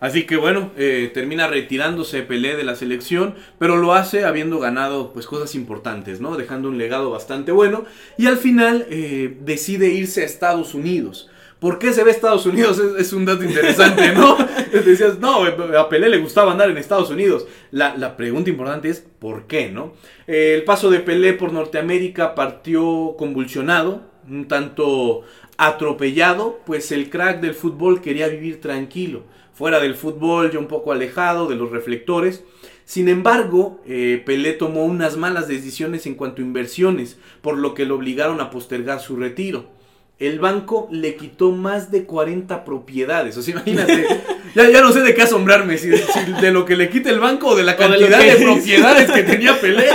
Así 0.01 0.25
que 0.27 0.37
bueno, 0.37 0.73
eh, 0.77 1.11
termina 1.13 1.47
retirándose 1.47 2.23
Pelé 2.23 2.55
de 2.57 2.65
la 2.65 2.75
selección, 2.77 3.35
pero 3.59 3.77
lo 3.77 3.95
hace 3.95 4.25
habiendo 4.25 4.59
ganado 4.59 5.13
pues 5.15 5.27
cosas 5.27 5.55
importantes, 5.55 6.21
¿no? 6.21 6.37
Dejando 6.37 6.69
un 6.69 6.77
legado 6.77 7.11
bastante 7.11 7.51
bueno 7.51 7.85
y 8.19 8.27
al 8.27 8.37
final 8.37 8.87
eh, 8.91 9.37
decide 9.41 9.89
irse 9.89 10.21
a 10.23 10.25
Estados 10.27 10.75
Unidos. 10.75 11.31
¿Por 11.59 11.79
qué 11.79 11.93
se 11.93 12.05
ve 12.05 12.11
a 12.11 12.15
Estados 12.15 12.47
Unidos? 12.47 12.79
Es, 12.79 13.07
es 13.07 13.13
un 13.13 13.25
dato 13.25 13.45
interesante, 13.45 14.13
¿no? 14.13 14.37
Decías, 14.85 15.19
no, 15.19 15.45
a 15.45 15.89
Pelé 15.89 16.09
le 16.09 16.19
gustaba 16.19 16.53
andar 16.53 16.71
en 16.71 16.79
Estados 16.79 17.11
Unidos. 17.11 17.47
La, 17.71 17.97
la 17.97 18.17
pregunta 18.17 18.51
importante 18.51 18.89
es, 18.89 19.01
¿por 19.19 19.47
qué, 19.47 19.71
no? 19.71 19.95
Eh, 20.27 20.55
el 20.55 20.65
paso 20.65 20.91
de 20.91 21.01
Pelé 21.01 21.33
por 21.33 21.53
Norteamérica 21.53 22.35
partió 22.35 23.15
convulsionado, 23.19 24.03
un 24.29 24.49
tanto 24.49 25.23
atropellado, 25.57 26.61
pues 26.67 26.93
el 26.93 27.11
crack 27.11 27.41
del 27.41 27.55
fútbol 27.55 28.01
quería 28.01 28.29
vivir 28.29 28.61
tranquilo, 28.61 29.25
fuera 29.55 29.81
del 29.81 29.95
fútbol, 29.95 30.51
ya 30.51 30.59
un 30.59 30.67
poco 30.67 30.93
alejado 30.93 31.47
de 31.47 31.57
los 31.57 31.71
reflectores. 31.71 32.45
Sin 32.85 33.09
embargo, 33.09 33.81
eh, 33.87 34.23
Pelé 34.25 34.53
tomó 34.53 34.85
unas 34.85 35.17
malas 35.17 35.49
decisiones 35.49 36.07
en 36.07 36.15
cuanto 36.15 36.41
a 36.41 36.45
inversiones, 36.45 37.19
por 37.41 37.59
lo 37.59 37.75
que 37.75 37.85
lo 37.85 37.97
obligaron 37.97 38.41
a 38.41 38.51
postergar 38.51 39.01
su 39.01 39.17
retiro. 39.17 39.76
El 40.19 40.39
banco 40.41 40.89
le 40.91 41.15
quitó 41.17 41.53
más 41.53 41.91
de 41.91 42.05
40 42.05 42.65
propiedades. 42.65 43.37
O 43.37 43.43
sea, 43.43 43.53
imagínate. 43.53 44.07
ya, 44.55 44.71
ya 44.71 44.81
no 44.81 44.93
sé 44.93 45.01
de 45.03 45.15
qué 45.15 45.23
asombrarme, 45.23 45.77
si, 45.77 45.95
si 45.97 46.33
de 46.41 46.51
lo 46.53 46.65
que 46.65 46.77
le 46.77 46.89
quita 46.89 47.11
el 47.11 47.21
banco 47.21 47.49
o 47.49 47.57
de 47.57 47.65
la 47.65 47.73
de 47.73 47.79
cantidad 47.79 48.19
de 48.21 48.37
propiedades 48.37 49.11
que 49.11 49.23
tenía 49.31 49.61
Pelé. 49.61 49.89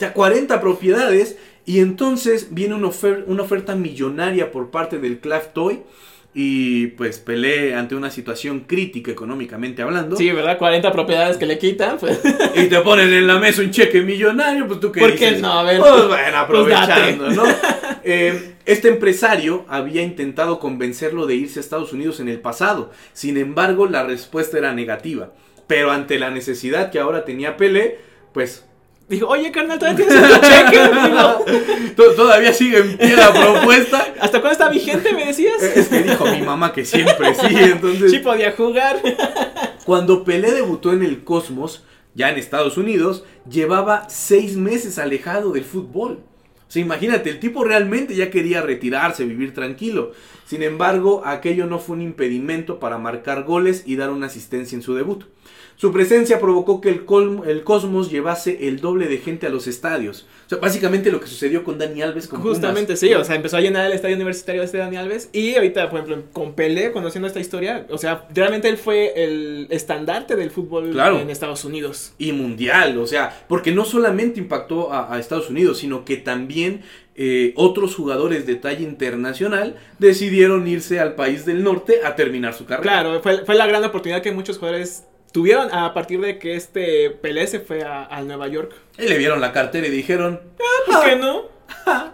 Ya 0.00 0.12
40 0.12 0.60
propiedades. 0.60 1.36
Y 1.66 1.80
entonces 1.80 2.48
viene 2.52 2.74
una, 2.76 2.88
ofer- 2.88 3.24
una 3.26 3.42
oferta 3.42 3.74
millonaria 3.74 4.50
por 4.50 4.70
parte 4.70 4.98
del 4.98 5.18
Clav 5.20 5.52
Toy. 5.52 5.80
Y 6.34 6.88
pues 6.88 7.18
Pelé, 7.18 7.74
ante 7.74 7.94
una 7.94 8.10
situación 8.10 8.60
crítica 8.60 9.10
económicamente 9.10 9.82
hablando, 9.82 10.14
Sí, 10.16 10.30
¿verdad? 10.30 10.58
40 10.58 10.92
propiedades 10.92 11.36
que 11.36 11.46
le 11.46 11.58
quitan. 11.58 11.98
Pues. 11.98 12.20
y 12.54 12.66
te 12.66 12.80
ponen 12.80 13.12
en 13.12 13.26
la 13.26 13.38
mesa 13.38 13.62
un 13.62 13.70
cheque 13.70 14.02
millonario, 14.02 14.66
pues 14.68 14.78
tú 14.78 14.92
qué 14.92 15.00
¿Por 15.00 15.14
qué 15.16 15.26
dices? 15.26 15.40
no? 15.42 15.52
A 15.52 15.62
ver, 15.64 15.80
Pues 15.80 15.90
pues, 15.90 16.06
bueno, 16.08 16.36
aprovechando, 16.38 17.24
date. 17.24 17.36
¿no? 17.36 17.42
Eh, 18.10 18.54
este 18.64 18.88
empresario 18.88 19.66
había 19.68 20.00
intentado 20.02 20.60
convencerlo 20.60 21.26
de 21.26 21.34
irse 21.34 21.58
a 21.58 21.62
Estados 21.62 21.92
Unidos 21.92 22.20
en 22.20 22.28
el 22.28 22.40
pasado. 22.40 22.90
Sin 23.12 23.36
embargo, 23.36 23.86
la 23.86 24.02
respuesta 24.04 24.56
era 24.56 24.72
negativa. 24.72 25.32
Pero 25.66 25.90
ante 25.90 26.18
la 26.18 26.30
necesidad 26.30 26.90
que 26.90 27.00
ahora 27.00 27.26
tenía 27.26 27.58
Pelé, 27.58 27.98
pues 28.32 28.64
Dijo, 29.08 29.26
oye, 29.26 29.50
carnal, 29.50 29.78
¿todavía 29.78 30.06
tienes 30.06 30.40
cheque? 30.40 30.80
Digo, 31.96 32.12
todavía 32.14 32.52
sigue 32.52 32.78
en 32.78 32.98
pie 32.98 33.16
la 33.16 33.32
propuesta. 33.32 34.06
¿Hasta 34.20 34.40
cuándo 34.40 34.50
está 34.50 34.68
vigente, 34.68 35.12
me 35.14 35.26
decías? 35.26 35.62
Es 35.62 35.88
que 35.88 36.02
dijo 36.02 36.26
mi 36.26 36.42
mamá 36.42 36.72
que 36.74 36.84
siempre 36.84 37.34
sí, 37.34 37.56
entonces... 37.56 38.10
Sí 38.10 38.18
podía 38.18 38.52
jugar. 38.52 39.00
Cuando 39.86 40.24
Pelé 40.24 40.52
debutó 40.52 40.92
en 40.92 41.02
el 41.02 41.24
Cosmos, 41.24 41.84
ya 42.14 42.28
en 42.28 42.36
Estados 42.36 42.76
Unidos, 42.76 43.24
llevaba 43.48 44.10
seis 44.10 44.56
meses 44.56 44.98
alejado 44.98 45.52
del 45.52 45.64
fútbol. 45.64 46.20
O 46.68 46.70
sea, 46.70 46.82
imagínate, 46.82 47.30
el 47.30 47.40
tipo 47.40 47.64
realmente 47.64 48.14
ya 48.14 48.30
quería 48.30 48.60
retirarse, 48.60 49.24
vivir 49.24 49.54
tranquilo. 49.54 50.12
Sin 50.44 50.62
embargo, 50.62 51.22
aquello 51.24 51.66
no 51.66 51.78
fue 51.78 51.96
un 51.96 52.02
impedimento 52.02 52.78
para 52.78 52.98
marcar 52.98 53.44
goles 53.44 53.84
y 53.86 53.96
dar 53.96 54.10
una 54.10 54.26
asistencia 54.26 54.76
en 54.76 54.82
su 54.82 54.94
debut. 54.94 55.24
Su 55.76 55.92
presencia 55.92 56.40
provocó 56.40 56.80
que 56.80 56.88
el, 56.88 57.04
el 57.46 57.62
Cosmos 57.62 58.10
llevase 58.10 58.66
el 58.66 58.80
doble 58.80 59.06
de 59.06 59.18
gente 59.18 59.46
a 59.46 59.48
los 59.48 59.68
estadios. 59.68 60.26
O 60.46 60.48
sea, 60.48 60.58
básicamente 60.58 61.12
lo 61.12 61.20
que 61.20 61.28
sucedió 61.28 61.62
con 61.62 61.78
Dani 61.78 62.02
Alves 62.02 62.26
con 62.26 62.40
Justamente, 62.42 62.86
Pumas. 62.94 62.98
sí, 63.00 63.14
o 63.14 63.22
sea, 63.22 63.36
empezó 63.36 63.58
a 63.58 63.60
llenar 63.60 63.86
el 63.86 63.92
estadio 63.92 64.16
universitario 64.16 64.62
de 64.62 64.66
este 64.66 64.78
Dani 64.78 64.96
Alves. 64.96 65.30
Y 65.32 65.54
ahorita, 65.54 65.88
por 65.88 66.00
ejemplo, 66.00 66.24
con 66.32 66.54
Pelé, 66.54 66.90
conociendo 66.90 67.28
esta 67.28 67.38
historia, 67.38 67.86
o 67.90 67.96
sea, 67.98 68.26
realmente 68.34 68.68
él 68.68 68.76
fue 68.76 69.12
el 69.22 69.68
estandarte 69.70 70.34
del 70.34 70.50
fútbol 70.50 70.90
Claro. 70.90 71.20
en 71.20 71.30
Estados 71.30 71.64
Unidos. 71.64 72.12
y 72.18 72.32
mundial, 72.32 72.98
o 72.98 73.06
sea, 73.06 73.44
porque 73.48 73.70
no 73.70 73.84
solamente 73.84 74.40
impactó 74.40 74.92
a, 74.92 75.14
a 75.14 75.20
Estados 75.20 75.48
Unidos, 75.48 75.78
sino 75.78 76.04
que 76.04 76.16
también 76.16 76.82
eh, 77.14 77.52
otros 77.54 77.94
jugadores 77.94 78.46
de 78.46 78.56
talla 78.56 78.80
internacional 78.80 79.76
decidieron 80.00 80.66
irse 80.66 80.98
al 80.98 81.14
país 81.14 81.44
del 81.46 81.62
norte 81.62 82.00
a 82.04 82.16
terminar 82.16 82.54
su 82.54 82.64
carrera. 82.64 82.82
Claro, 82.82 83.20
fue, 83.22 83.44
fue 83.44 83.54
la 83.54 83.66
gran 83.68 83.84
oportunidad 83.84 84.22
que 84.22 84.32
muchos 84.32 84.58
jugadores 84.58 85.04
tuvieron 85.32 85.72
a 85.72 85.92
partir 85.94 86.20
de 86.20 86.38
que 86.38 86.54
este 86.54 87.10
Pelé 87.10 87.46
se 87.46 87.60
fue 87.60 87.82
a, 87.84 88.20
Nueva 88.22 88.48
York. 88.48 88.74
Y 88.98 89.02
le 89.02 89.18
vieron 89.18 89.40
la 89.40 89.52
cartera 89.52 89.86
y 89.86 89.90
dijeron, 89.90 90.40
¿Por 90.86 91.04
qué 91.04 91.16
no? 91.16 91.42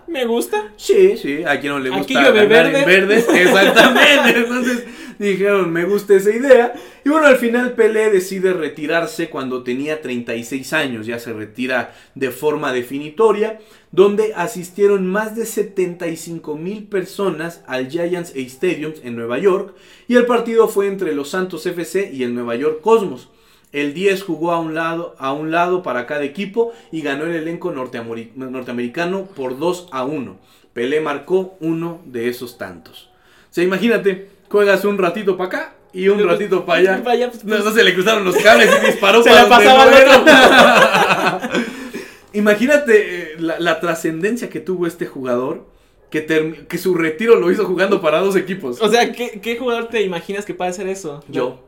Me 0.07 0.25
gusta. 0.25 0.73
sí, 0.77 1.17
sí, 1.17 1.43
a 1.45 1.59
quien 1.61 1.73
no 1.73 1.79
le 1.81 1.91
gusta 1.91 2.05
Aquí 2.05 2.15
llueve 2.15 2.47
ganar 2.47 2.67
en 2.67 2.85
verde. 2.85 3.17
verde. 3.17 3.43
Exactamente, 3.43 4.39
entonces 4.39 4.85
dijeron, 5.19 5.73
me 5.73 5.85
gusta 5.85 6.15
esa 6.15 6.31
idea. 6.31 6.75
Y 7.05 7.09
bueno, 7.09 7.27
al 7.27 7.37
final 7.37 7.73
Pelé 7.73 8.11
decide 8.11 8.53
retirarse 8.53 9.31
cuando 9.31 9.63
tenía 9.63 10.03
36 10.03 10.73
años, 10.73 11.07
ya 11.07 11.19
se 11.19 11.33
retira 11.33 11.95
de 12.15 12.31
forma 12.31 12.73
definitoria, 12.73 13.61
donde 13.93 14.35
asistieron 14.35 15.07
más 15.07 15.37
de 15.37 15.47
75 15.47 16.57
mil 16.57 16.85
personas 16.85 17.63
al 17.67 17.89
Giants 17.89 18.33
Stadium 18.35 18.93
en 19.03 19.17
Nueva 19.17 19.39
York, 19.39 19.75
y 20.09 20.17
el 20.17 20.27
partido 20.27 20.69
fue 20.69 20.89
entre 20.89 21.15
los 21.15 21.31
Santos 21.31 21.65
FC 21.67 22.11
y 22.13 22.23
el 22.23 22.35
Nueva 22.35 22.57
York 22.57 22.81
Cosmos. 22.81 23.29
El 23.73 23.93
10 23.93 24.23
jugó 24.23 24.53
a 24.53 24.61
un 24.61 24.75
lado, 24.75 25.17
a 25.19 25.33
un 25.33 25.51
lado 25.51 25.83
para 25.83 26.07
cada 26.07 26.23
equipo 26.23 26.73
y 26.93 27.03
ganó 27.03 27.25
el 27.25 27.35
elenco 27.35 27.75
norteameri- 27.75 28.33
norteamericano 28.37 29.25
por 29.25 29.59
2 29.59 29.89
a 29.91 30.05
1. 30.05 30.39
Pelé 30.73 31.01
marcó 31.01 31.57
uno 31.61 32.01
de 32.05 32.29
esos 32.29 32.57
tantos. 32.57 33.11
O 33.51 33.55
sea, 33.55 33.65
imagínate, 33.65 34.29
juegas 34.55 34.85
un 34.85 34.99
ratito 34.99 35.37
para 35.37 35.49
acá 35.49 35.73
y 35.93 36.07
un 36.07 36.23
ratito 36.25 36.65
para 36.65 36.79
allá. 36.79 37.03
Pa' 37.05 37.11
allá, 37.11 37.29
pues, 37.29 37.43
No, 37.45 37.59
no 37.59 37.73
se 37.73 37.83
le 37.83 37.93
cruzaron 37.93 38.25
los 38.25 38.37
cables 38.37 38.71
y 38.71 38.87
disparó 38.87 39.21
Se 39.25 39.31
para 39.31 39.43
la 39.43 39.49
pasaba 39.49 39.87
no 39.87 39.97
era. 39.97 41.41
Imagínate 42.35 43.33
eh, 43.33 43.37
la, 43.39 43.59
la 43.59 43.81
trascendencia 43.81 44.49
que 44.49 44.61
tuvo 44.61 44.87
este 44.87 45.07
jugador, 45.07 45.67
que, 46.09 46.25
que 46.69 46.79
su 46.79 46.95
retiro 46.95 47.35
lo 47.41 47.51
hizo 47.51 47.65
jugando 47.65 48.01
para 48.01 48.21
dos 48.21 48.37
equipos. 48.37 48.81
O 48.81 48.89
sea, 48.89 49.11
¿qué, 49.11 49.41
qué 49.43 49.57
jugador 49.57 49.89
te 49.89 50.03
imaginas 50.03 50.45
que 50.45 50.55
puede 50.55 50.71
hacer 50.71 50.87
eso? 50.87 51.25
Yo. 51.27 51.65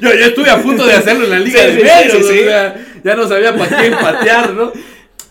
yo, 0.00 0.14
yo 0.14 0.26
estuve 0.26 0.50
a 0.50 0.62
punto 0.62 0.84
de 0.84 0.92
hacerlo 0.92 1.24
en 1.24 1.30
la 1.30 1.38
Liga 1.38 1.60
Sí, 1.62 1.66
de 1.66 1.72
sí, 1.72 1.78
sí, 1.78 1.84
Medios, 1.84 2.26
sí, 2.26 2.40
o 2.40 2.44
sea, 2.44 2.86
ya 3.02 3.16
no 3.16 3.26
sabía 3.26 3.56
para 3.56 3.78
quién 3.78 3.92
patear, 3.94 4.52
¿no? 4.52 4.70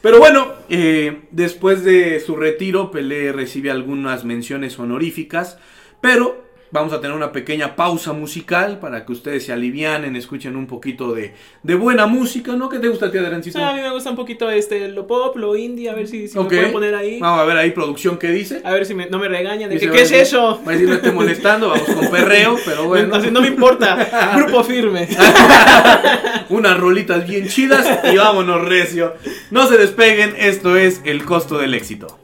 Pero 0.05 0.19
bueno, 0.19 0.53
eh, 0.69 1.23
después 1.31 1.83
de 1.83 2.19
su 2.19 2.35
retiro, 2.35 2.91
Pelé 2.91 3.31
recibe 3.31 3.71
algunas 3.71 4.23
menciones 4.23 4.77
honoríficas, 4.77 5.57
pero 5.99 6.45
vamos 6.71 6.91
a 6.93 6.99
tener 6.99 7.15
una 7.15 7.32
pequeña 7.32 7.75
pausa 7.75 8.12
musical 8.13 8.80
para 8.80 9.06
que 9.06 9.13
ustedes 9.13 9.45
se 9.45 9.54
alivianen, 9.54 10.15
escuchen 10.15 10.56
un 10.56 10.67
poquito 10.67 11.13
de, 11.13 11.34
de 11.63 11.75
buena 11.75 12.06
música, 12.06 12.54
¿no? 12.56 12.67
¿Qué 12.69 12.80
te 12.80 12.89
gusta 12.89 13.06
a 13.06 13.12
ti, 13.12 13.17
O 13.17 13.21
Adriancito? 13.21 13.60
sea, 13.60 13.69
a 13.69 13.73
mí 13.73 13.82
me 13.82 13.91
gusta 13.91 14.10
un 14.10 14.15
poquito 14.15 14.49
este, 14.51 14.88
lo 14.89 15.08
pop, 15.08 15.36
lo 15.38 15.56
indie, 15.56 15.89
a 15.89 15.93
ver 15.93 16.08
si, 16.08 16.28
si 16.28 16.38
Ok. 16.38 16.51
me 16.51 16.58
pueden 16.58 16.71
poner 16.73 16.95
ahí. 16.95 17.19
Vamos 17.19 17.39
a 17.39 17.45
ver 17.45 17.58
ahí 17.58 17.71
producción 17.71 18.17
qué 18.17 18.30
dice. 18.32 18.62
A 18.65 18.71
ver 18.73 18.86
si 18.86 18.93
me- 18.93 19.08
no 19.10 19.19
me 19.19 19.28
regañan 19.30 19.69
de 19.69 19.75
Dice, 19.75 19.88
que, 19.88 19.91
¿qué 19.93 20.01
es 20.01 20.10
decir- 20.12 20.23
eso? 20.23 20.62
Va 20.67 20.71
a 20.71 20.73
decir, 20.73 20.89
no 20.89 20.95
esté 20.95 21.12
molestando, 21.12 21.69
vamos 21.69 21.88
con 21.89 22.10
perreo, 22.10 22.58
pero 22.65 22.86
bueno. 22.88 23.15
Así 23.15 23.32
no 23.32 23.41
me 23.41 23.47
importa. 23.47 24.34
Grupo 24.36 24.63
firme. 24.63 25.08
unas 26.49 26.78
rolitas 26.78 27.28
bien 27.28 27.47
chidas 27.47 27.88
y 28.12 28.17
vámonos 28.17 28.65
recio. 28.65 29.13
No 29.51 29.67
se 29.67 29.78
despeguen, 29.78 30.34
esto 30.38 30.75
es 30.78 31.01
el 31.06 31.23
costo 31.25 31.58
del 31.58 31.73
éxito. 31.73 32.19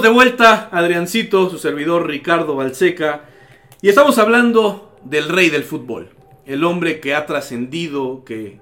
De 0.00 0.08
vuelta, 0.08 0.70
Adriancito, 0.72 1.50
su 1.50 1.58
servidor 1.58 2.06
Ricardo 2.06 2.56
Balseca, 2.56 3.24
y 3.82 3.90
estamos 3.90 4.16
hablando 4.16 4.96
del 5.04 5.28
rey 5.28 5.50
del 5.50 5.62
fútbol, 5.62 6.08
el 6.46 6.64
hombre 6.64 7.00
que 7.00 7.14
ha 7.14 7.26
trascendido, 7.26 8.24
que 8.24 8.60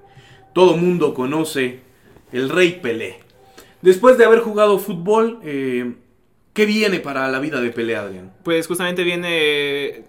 todo 0.53 0.75
mundo 0.75 1.13
conoce, 1.13 1.79
el 2.33 2.49
rey 2.49 2.79
Pelé. 2.81 3.19
Después 3.81 4.17
de 4.17 4.25
haber 4.25 4.39
jugado 4.39 4.79
fútbol, 4.79 5.39
eh, 5.43 5.93
¿qué 6.51 6.65
viene 6.65 6.99
para 6.99 7.29
la 7.29 7.39
vida 7.39 7.61
de 7.61 7.69
Pelé, 7.69 7.95
Adrián? 7.95 8.33
Pues 8.43 8.67
justamente 8.67 9.05
viene 9.05 10.03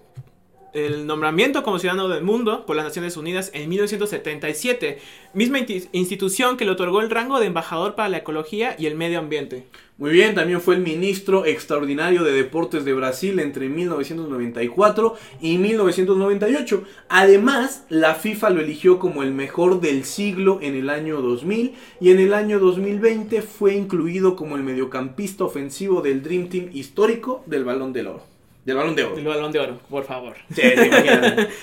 el 0.73 1.07
nombramiento 1.07 1.63
como 1.63 1.79
ciudadano 1.79 2.09
del 2.09 2.23
mundo 2.23 2.65
por 2.67 2.77
las 2.77 2.85
Naciones 2.85 3.17
Unidas 3.17 3.51
en 3.55 3.69
1977, 3.69 4.99
misma 5.35 5.59
institución 5.93 6.57
que 6.57 6.65
le 6.65 6.73
otorgó 6.73 7.01
el 7.01 7.11
rango 7.11 7.41
de 7.41 7.47
embajador 7.47 7.95
para 7.95 8.09
la 8.09 8.19
ecología 8.19 8.77
y 8.79 8.87
el 8.87 8.95
medio 8.95 9.19
ambiente. 9.19 9.67
Muy 10.01 10.13
bien, 10.13 10.35
también 10.35 10.63
fue 10.63 10.77
el 10.77 10.81
ministro 10.81 11.45
extraordinario 11.45 12.25
de 12.25 12.33
Deportes 12.33 12.87
de 12.87 12.95
Brasil 12.95 13.39
entre 13.39 13.69
1994 13.69 15.15
y 15.43 15.59
1998. 15.59 16.85
Además, 17.11 17.85
la 17.91 18.15
FIFA 18.15 18.49
lo 18.49 18.61
eligió 18.63 18.99
como 18.99 19.23
el 19.23 19.33
mejor 19.33 19.83
del 19.83 20.05
siglo 20.05 20.59
en 20.63 20.75
el 20.75 20.89
año 20.89 21.21
2000 21.21 21.75
y 22.01 22.11
en 22.11 22.19
el 22.19 22.33
año 22.33 22.59
2020 22.61 23.43
fue 23.43 23.75
incluido 23.75 24.37
como 24.37 24.57
el 24.57 24.63
mediocampista 24.63 25.45
ofensivo 25.45 26.01
del 26.01 26.23
Dream 26.23 26.49
Team 26.49 26.71
histórico 26.73 27.43
del 27.45 27.65
Balón 27.65 27.93
de 27.93 28.01
Oro. 28.01 28.30
Del 28.71 28.77
Balón 28.77 28.95
de 28.95 29.03
Oro. 29.03 29.17
El 29.17 29.25
balón 29.25 29.51
de 29.51 29.59
oro, 29.59 29.81
por 29.91 30.05
favor. 30.05 30.37
Sí. 30.55 30.63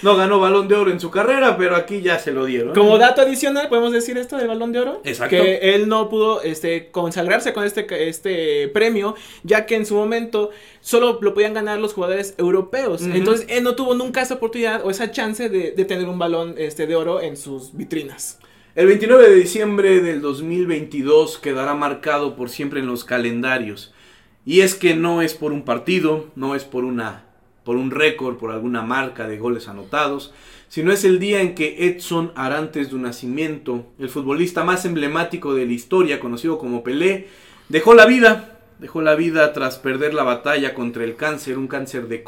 No 0.01 0.17
ganó 0.17 0.41
Balón 0.41 0.67
de 0.67 0.75
Oro 0.75 0.91
en 0.91 0.99
su 0.99 1.09
carrera, 1.09 1.55
pero 1.55 1.77
aquí 1.77 2.01
ya 2.01 2.19
se 2.19 2.33
lo 2.33 2.43
dieron. 2.43 2.73
Como 2.75 2.97
dato 2.97 3.21
adicional, 3.21 3.69
podemos 3.69 3.93
decir 3.93 4.17
esto 4.17 4.35
del 4.35 4.49
Balón 4.49 4.73
de 4.73 4.79
Oro. 4.79 5.01
Exacto. 5.05 5.37
Que 5.37 5.73
él 5.73 5.87
no 5.87 6.09
pudo 6.09 6.41
este, 6.41 6.89
consagrarse 6.91 7.53
con 7.53 7.63
este, 7.63 8.09
este 8.09 8.67
premio, 8.67 9.15
ya 9.43 9.65
que 9.65 9.75
en 9.75 9.85
su 9.85 9.95
momento 9.95 10.49
solo 10.81 11.19
lo 11.21 11.33
podían 11.33 11.53
ganar 11.53 11.79
los 11.79 11.93
jugadores 11.93 12.35
europeos. 12.37 13.01
Entonces 13.03 13.47
él 13.49 13.63
no 13.63 13.75
tuvo 13.75 13.95
nunca 13.95 14.21
esa 14.21 14.33
oportunidad 14.33 14.85
o 14.85 14.91
esa 14.91 15.09
chance 15.09 15.47
de, 15.47 15.71
de 15.71 15.85
tener 15.85 16.09
un 16.09 16.19
balón 16.19 16.55
este, 16.57 16.87
de 16.87 16.95
oro 16.97 17.21
en 17.21 17.37
sus 17.37 17.73
vitrinas. 17.73 18.37
El 18.75 18.87
29 18.87 19.29
de 19.29 19.35
diciembre 19.35 20.01
del 20.01 20.19
2022 20.21 21.39
quedará 21.39 21.73
marcado 21.73 22.35
por 22.35 22.49
siempre 22.49 22.81
en 22.81 22.87
los 22.87 23.05
calendarios. 23.05 23.93
Y 24.47 24.61
es 24.61 24.75
que 24.75 24.95
no 24.95 25.21
es 25.21 25.33
por 25.33 25.51
un 25.51 25.63
partido, 25.63 26.27
no 26.37 26.55
es 26.55 26.63
por 26.63 26.85
una 26.85 27.25
por 27.65 27.75
un 27.75 27.91
récord, 27.91 28.37
por 28.37 28.51
alguna 28.51 28.81
marca 28.81 29.27
de 29.27 29.37
goles 29.37 29.67
anotados, 29.67 30.33
sino 30.69 30.93
es 30.93 31.03
el 31.03 31.19
día 31.19 31.41
en 31.41 31.53
que 31.53 31.87
Edson 31.87 32.31
Arantes 32.33 32.89
de 32.89 32.97
Nacimiento, 32.97 33.87
el 33.99 34.07
futbolista 34.07 34.63
más 34.63 34.85
emblemático 34.85 35.53
de 35.53 35.65
la 35.65 35.73
historia, 35.73 36.21
conocido 36.21 36.59
como 36.59 36.81
Pelé, 36.81 37.27
dejó 37.67 37.93
la 37.93 38.05
vida, 38.05 38.57
dejó 38.79 39.01
la 39.01 39.15
vida 39.15 39.51
tras 39.51 39.79
perder 39.79 40.13
la 40.13 40.23
batalla 40.23 40.73
contra 40.73 41.03
el 41.03 41.17
cáncer, 41.17 41.57
un 41.57 41.67
cáncer 41.67 42.07
de 42.07 42.23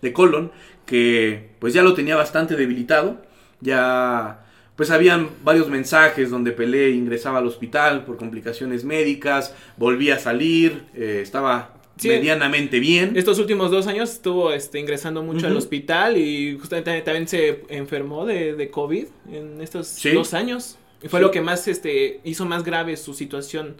de 0.00 0.12
colon, 0.12 0.52
que 0.86 1.50
pues 1.58 1.74
ya 1.74 1.82
lo 1.82 1.94
tenía 1.94 2.14
bastante 2.14 2.54
debilitado, 2.54 3.20
ya 3.60 4.47
pues 4.78 4.90
habían 4.92 5.28
varios 5.42 5.68
mensajes 5.68 6.30
donde 6.30 6.52
Pelé 6.52 6.90
ingresaba 6.90 7.38
al 7.40 7.46
hospital 7.48 8.04
por 8.04 8.16
complicaciones 8.16 8.84
médicas, 8.84 9.52
volvía 9.76 10.14
a 10.14 10.18
salir, 10.20 10.84
eh, 10.94 11.18
estaba 11.20 11.74
Sí. 11.96 12.06
medianamente 12.08 12.78
bien. 12.78 13.14
Estos 13.16 13.40
últimos 13.40 13.72
dos 13.72 13.88
años 13.88 14.08
estuvo 14.12 14.52
este, 14.52 14.78
ingresando 14.78 15.20
mucho 15.24 15.48
al 15.48 15.56
hospital 15.56 16.16
y 16.16 16.56
justamente 16.56 17.02
también 17.02 17.26
se 17.26 17.62
enfermó 17.70 18.24
de, 18.24 18.54
de 18.54 18.70
COVID 18.70 19.06
en 19.32 19.60
estos 19.60 19.88
Sí. 19.88 20.10
dos 20.12 20.32
años. 20.32 20.78
Y 21.02 21.08
fue 21.08 21.18
Sí. 21.18 21.24
lo 21.24 21.32
que 21.32 21.40
más 21.40 21.66
este, 21.66 22.20
hizo 22.22 22.44
más 22.46 22.62
grave 22.62 22.96
su 22.96 23.14
situación 23.14 23.74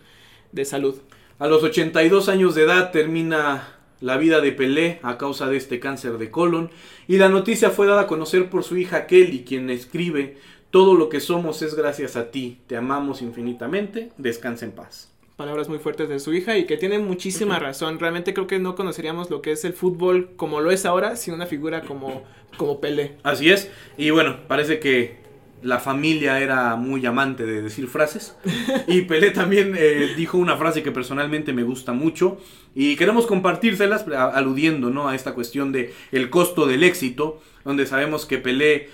de 0.50 0.64
salud. 0.64 0.96
A 1.38 1.46
los 1.46 1.62
82 1.62 2.28
años 2.28 2.56
de 2.56 2.64
edad 2.64 2.90
termina 2.90 3.76
la 4.00 4.16
vida 4.16 4.40
de 4.40 4.50
Pelé 4.50 4.98
a 5.04 5.16
causa 5.16 5.48
de 5.48 5.56
este 5.56 5.78
cáncer 5.78 6.18
de 6.18 6.30
colon 6.32 6.70
y 7.06 7.18
la 7.18 7.28
noticia 7.28 7.70
fue 7.70 7.86
dada 7.86 8.02
a 8.02 8.06
conocer 8.08 8.50
por 8.50 8.64
su 8.64 8.76
hija 8.76 9.06
Kelly, 9.06 9.44
quien 9.44 9.70
escribe, 9.70 10.36
todo 10.70 10.94
lo 10.94 11.08
que 11.08 11.20
somos 11.20 11.62
es 11.62 11.74
gracias 11.74 12.16
a 12.16 12.30
ti, 12.30 12.58
te 12.66 12.76
amamos 12.76 13.22
infinitamente, 13.22 14.10
descansa 14.18 14.64
en 14.64 14.72
paz. 14.72 15.10
palabras 15.36 15.68
muy 15.68 15.78
fuertes 15.78 16.08
de 16.08 16.18
su 16.18 16.34
hija 16.34 16.58
y 16.58 16.66
que 16.66 16.76
tiene 16.76 16.98
muchísima 16.98 17.58
razón. 17.58 17.98
Realmente 17.98 18.34
creo 18.34 18.46
que 18.46 18.58
no 18.58 18.74
conoceríamos 18.74 19.30
lo 19.30 19.40
que 19.40 19.52
es 19.52 19.64
el 19.64 19.72
fútbol 19.72 20.30
como 20.36 20.60
lo 20.60 20.70
es 20.70 20.84
ahora 20.84 21.16
sin 21.16 21.34
una 21.34 21.46
figura 21.46 21.82
como, 21.82 22.24
como 22.56 22.80
Pelé. 22.80 23.16
Así 23.22 23.50
es. 23.50 23.70
Y 23.96 24.10
bueno, 24.10 24.36
parece 24.48 24.80
que 24.80 25.28
la 25.62 25.78
familia 25.78 26.40
era 26.40 26.76
muy 26.76 27.04
amante 27.06 27.46
de 27.46 27.62
decir 27.62 27.86
frases. 27.88 28.36
Y 28.86 29.02
Pelé 29.02 29.30
también 29.30 29.74
eh, 29.76 30.14
dijo 30.16 30.38
una 30.38 30.56
frase 30.56 30.82
que 30.82 30.92
personalmente 30.92 31.52
me 31.52 31.62
gusta 31.62 31.92
mucho. 31.92 32.38
Y 32.74 32.96
queremos 32.96 33.26
compartírselas 33.26 34.06
aludiendo 34.08 34.90
¿no? 34.90 35.08
a 35.08 35.14
esta 35.14 35.34
cuestión 35.34 35.72
de 35.72 35.94
el 36.12 36.30
costo 36.30 36.66
del 36.66 36.82
éxito. 36.82 37.40
Donde 37.64 37.86
sabemos 37.86 38.26
que 38.26 38.38
Pelé 38.38 38.88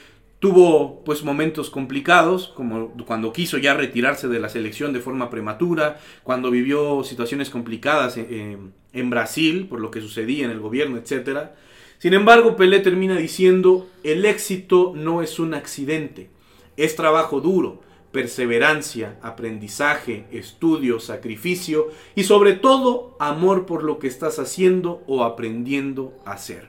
tuvo 0.44 1.02
pues 1.06 1.24
momentos 1.24 1.70
complicados, 1.70 2.48
como 2.54 2.90
cuando 3.06 3.32
quiso 3.32 3.56
ya 3.56 3.72
retirarse 3.72 4.28
de 4.28 4.38
la 4.38 4.50
selección 4.50 4.92
de 4.92 5.00
forma 5.00 5.30
prematura, 5.30 5.98
cuando 6.22 6.50
vivió 6.50 7.02
situaciones 7.02 7.48
complicadas 7.48 8.18
en, 8.18 8.26
en- 8.30 8.72
en 8.92 9.08
Brasil 9.08 9.66
por 9.70 9.80
lo 9.80 9.90
que 9.90 10.02
sucedía 10.02 10.44
en 10.44 10.50
el 10.50 10.60
gobierno, 10.60 10.98
etcétera. 10.98 11.54
Sin 11.96 12.12
embargo, 12.12 12.56
Pelé 12.56 12.80
termina 12.80 13.16
diciendo, 13.16 13.88
el 14.02 14.26
éxito 14.26 14.92
no 14.94 15.22
es 15.22 15.38
un 15.38 15.54
accidente, 15.54 16.28
es 16.76 16.94
trabajo 16.94 17.40
duro, 17.40 17.80
perseverancia, 18.12 19.18
aprendizaje, 19.22 20.26
estudio, 20.30 21.00
sacrificio 21.00 21.88
y 22.14 22.24
sobre 22.24 22.52
todo 22.52 23.16
amor 23.18 23.64
por 23.64 23.82
lo 23.82 23.98
que 23.98 24.08
estás 24.08 24.38
haciendo 24.38 25.02
o 25.06 25.24
aprendiendo 25.24 26.12
a 26.26 26.32
hacer. 26.32 26.68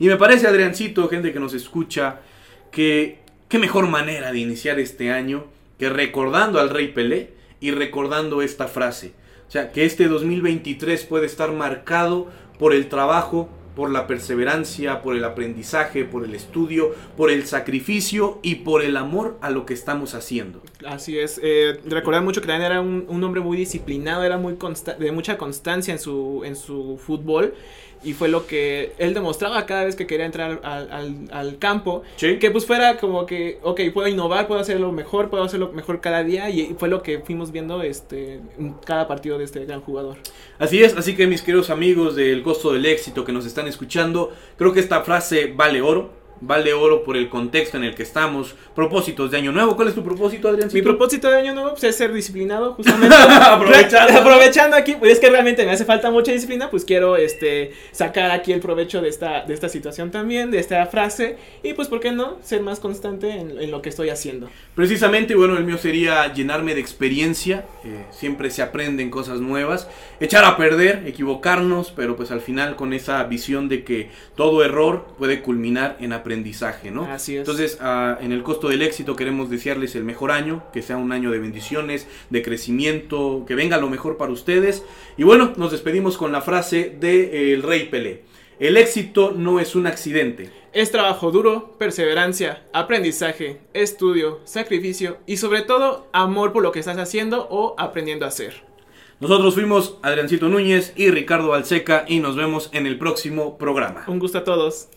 Y 0.00 0.08
me 0.08 0.16
parece, 0.16 0.48
Adriancito, 0.48 1.08
gente 1.08 1.32
que 1.32 1.38
nos 1.38 1.54
escucha, 1.54 2.20
que 2.72 3.18
qué 3.48 3.58
mejor 3.58 3.86
manera 3.88 4.32
de 4.32 4.38
iniciar 4.38 4.80
este 4.80 5.12
año 5.12 5.44
que 5.78 5.88
recordando 5.88 6.58
al 6.58 6.70
Rey 6.70 6.88
Pelé 6.88 7.30
y 7.60 7.70
recordando 7.70 8.42
esta 8.42 8.66
frase. 8.66 9.12
O 9.48 9.50
sea, 9.52 9.70
que 9.70 9.84
este 9.84 10.08
2023 10.08 11.04
puede 11.04 11.26
estar 11.26 11.52
marcado 11.52 12.28
por 12.58 12.72
el 12.74 12.88
trabajo, 12.88 13.48
por 13.76 13.90
la 13.90 14.06
perseverancia, 14.06 15.02
por 15.02 15.16
el 15.16 15.24
aprendizaje, 15.24 16.04
por 16.04 16.24
el 16.24 16.34
estudio, 16.34 16.94
por 17.16 17.30
el 17.30 17.46
sacrificio 17.46 18.38
y 18.42 18.56
por 18.56 18.82
el 18.82 18.96
amor 18.96 19.38
a 19.40 19.50
lo 19.50 19.64
que 19.66 19.74
estamos 19.74 20.14
haciendo. 20.14 20.62
Así 20.86 21.18
es. 21.18 21.40
Eh, 21.42 21.80
recordar 21.86 22.22
mucho 22.22 22.40
que 22.40 22.46
también 22.46 22.70
era 22.70 22.80
un, 22.80 23.04
un 23.08 23.24
hombre 23.24 23.40
muy 23.40 23.56
disciplinado, 23.56 24.24
era 24.24 24.36
muy 24.38 24.54
consta- 24.54 24.96
de 24.96 25.12
mucha 25.12 25.36
constancia 25.38 25.92
en 25.92 25.98
su, 25.98 26.42
en 26.44 26.56
su 26.56 26.98
fútbol. 27.04 27.54
Y 28.04 28.14
fue 28.14 28.28
lo 28.28 28.46
que 28.46 28.92
él 28.98 29.14
demostraba 29.14 29.64
cada 29.66 29.84
vez 29.84 29.94
que 29.96 30.06
quería 30.06 30.26
entrar 30.26 30.60
al, 30.64 30.90
al- 30.92 31.28
al 31.30 31.58
campo. 31.58 32.02
Sí. 32.16 32.38
Que 32.38 32.50
pues 32.50 32.66
fuera 32.66 32.96
como 32.96 33.26
que, 33.26 33.58
ok, 33.62 33.80
puedo 33.94 34.08
innovar, 34.08 34.46
puedo 34.48 34.60
hacerlo 34.60 34.90
mejor, 34.92 35.30
puedo 35.30 35.44
hacerlo 35.44 35.70
mejor 35.72 36.00
cada 36.00 36.24
día. 36.24 36.50
Y 36.50 36.74
fue 36.78 36.88
lo 36.88 37.02
que 37.02 37.20
fuimos 37.20 37.52
viendo 37.52 37.82
este, 37.82 38.40
en 38.58 38.74
cada 38.84 39.06
partido 39.06 39.38
de 39.38 39.44
este 39.44 39.64
gran 39.64 39.80
jugador. 39.80 40.16
Así 40.58 40.82
es, 40.82 40.96
así 40.96 41.14
que 41.14 41.26
mis 41.26 41.42
queridos 41.42 41.70
amigos 41.70 42.16
del 42.16 42.42
costo 42.42 42.72
del 42.72 42.86
éxito 42.86 43.24
que 43.24 43.32
nos 43.32 43.46
están 43.46 43.66
escuchando, 43.68 44.32
creo 44.56 44.72
que 44.72 44.80
esta 44.80 45.02
frase 45.02 45.52
vale 45.54 45.80
oro, 45.82 46.10
vale 46.42 46.74
oro 46.74 47.04
por 47.04 47.16
el 47.16 47.28
contexto 47.28 47.76
en 47.76 47.84
el 47.84 47.94
que 47.94 48.02
estamos. 48.02 48.54
Propósitos 48.74 49.30
de 49.30 49.38
año 49.38 49.52
nuevo, 49.52 49.76
¿cuál 49.76 49.88
es 49.88 49.94
tu 49.94 50.02
propósito, 50.02 50.48
Adrián? 50.48 50.68
Mi 50.72 50.82
propósito 50.82 51.30
de 51.30 51.36
año 51.38 51.54
nuevo 51.54 51.70
pues, 51.70 51.84
es 51.84 51.96
ser 51.96 52.12
disciplinado, 52.12 52.74
justamente. 52.76 53.14
Aprovechando. 53.16 54.18
Aprovechando 54.18 54.76
aquí, 54.76 54.96
pues 54.98 55.12
es 55.12 55.20
que 55.20 55.30
realmente 55.30 55.64
me 55.64 55.72
hace 55.72 55.84
falta 55.84 56.10
mucha 56.10 56.32
disciplina, 56.32 56.70
pues 56.70 56.84
quiero 56.84 57.16
este 57.16 57.72
sacar 57.92 58.30
aquí 58.30 58.52
el 58.52 58.60
provecho 58.60 59.00
de 59.00 59.08
esta, 59.08 59.44
de 59.44 59.54
esta 59.54 59.68
situación 59.68 60.10
también, 60.10 60.50
de 60.50 60.58
esta 60.58 60.84
frase. 60.86 61.36
Y 61.62 61.74
pues, 61.74 61.88
¿por 61.88 62.00
qué 62.00 62.12
no? 62.12 62.38
Ser 62.42 62.60
más 62.62 62.80
constante 62.80 63.30
en, 63.30 63.60
en 63.60 63.70
lo 63.70 63.80
que 63.80 63.88
estoy 63.88 64.10
haciendo. 64.10 64.48
Precisamente, 64.74 65.34
bueno, 65.34 65.56
el 65.56 65.64
mío 65.64 65.78
sería 65.78 66.32
llenarme 66.32 66.74
de 66.74 66.80
experiencia. 66.80 67.64
eh, 67.84 68.04
siempre 68.10 68.50
se 68.50 68.62
aprenden 68.62 69.10
cosas 69.10 69.40
nuevas. 69.40 69.88
Echar 70.20 70.44
a 70.44 70.56
perder, 70.56 71.04
equivocarnos, 71.06 71.92
pero 71.94 72.16
pues 72.16 72.30
al 72.30 72.40
final 72.40 72.76
con 72.76 72.92
esa 72.92 73.22
visión 73.24 73.68
de 73.68 73.84
que 73.84 74.10
todo 74.36 74.64
error 74.64 75.06
puede 75.18 75.42
culminar 75.42 75.96
en 76.00 76.12
aprendizaje, 76.12 76.31
¿no? 76.32 77.04
Así 77.04 77.34
es. 77.34 77.40
Entonces, 77.40 77.78
ah, 77.80 78.18
en 78.20 78.32
el 78.32 78.42
costo 78.42 78.68
del 78.68 78.82
éxito 78.82 79.16
queremos 79.16 79.50
desearles 79.50 79.94
el 79.94 80.04
mejor 80.04 80.30
año, 80.30 80.64
que 80.72 80.82
sea 80.82 80.96
un 80.96 81.12
año 81.12 81.30
de 81.30 81.38
bendiciones, 81.38 82.06
de 82.30 82.42
crecimiento, 82.42 83.44
que 83.46 83.54
venga 83.54 83.78
lo 83.78 83.90
mejor 83.90 84.16
para 84.16 84.32
ustedes. 84.32 84.84
Y 85.16 85.24
bueno, 85.24 85.52
nos 85.56 85.72
despedimos 85.72 86.16
con 86.16 86.32
la 86.32 86.40
frase 86.40 86.96
de 86.98 87.24
eh, 87.24 87.52
el 87.52 87.62
Rey 87.62 87.88
Pelé. 87.88 88.22
El 88.58 88.76
éxito 88.76 89.32
no 89.36 89.60
es 89.60 89.74
un 89.74 89.86
accidente. 89.86 90.50
Es 90.72 90.90
trabajo 90.90 91.30
duro, 91.30 91.76
perseverancia, 91.78 92.62
aprendizaje, 92.72 93.60
estudio, 93.74 94.40
sacrificio 94.44 95.18
y 95.26 95.36
sobre 95.36 95.62
todo 95.62 96.08
amor 96.12 96.52
por 96.52 96.62
lo 96.62 96.72
que 96.72 96.78
estás 96.78 96.96
haciendo 96.96 97.46
o 97.50 97.74
aprendiendo 97.76 98.24
a 98.24 98.28
hacer. 98.28 98.62
Nosotros 99.20 99.54
fuimos 99.54 99.98
Adriancito 100.02 100.48
Núñez 100.48 100.92
y 100.96 101.10
Ricardo 101.10 101.54
Alseca 101.54 102.04
y 102.08 102.20
nos 102.20 102.36
vemos 102.36 102.70
en 102.72 102.86
el 102.86 102.98
próximo 102.98 103.58
programa. 103.58 104.04
Un 104.08 104.18
gusto 104.18 104.38
a 104.38 104.44
todos. 104.44 104.88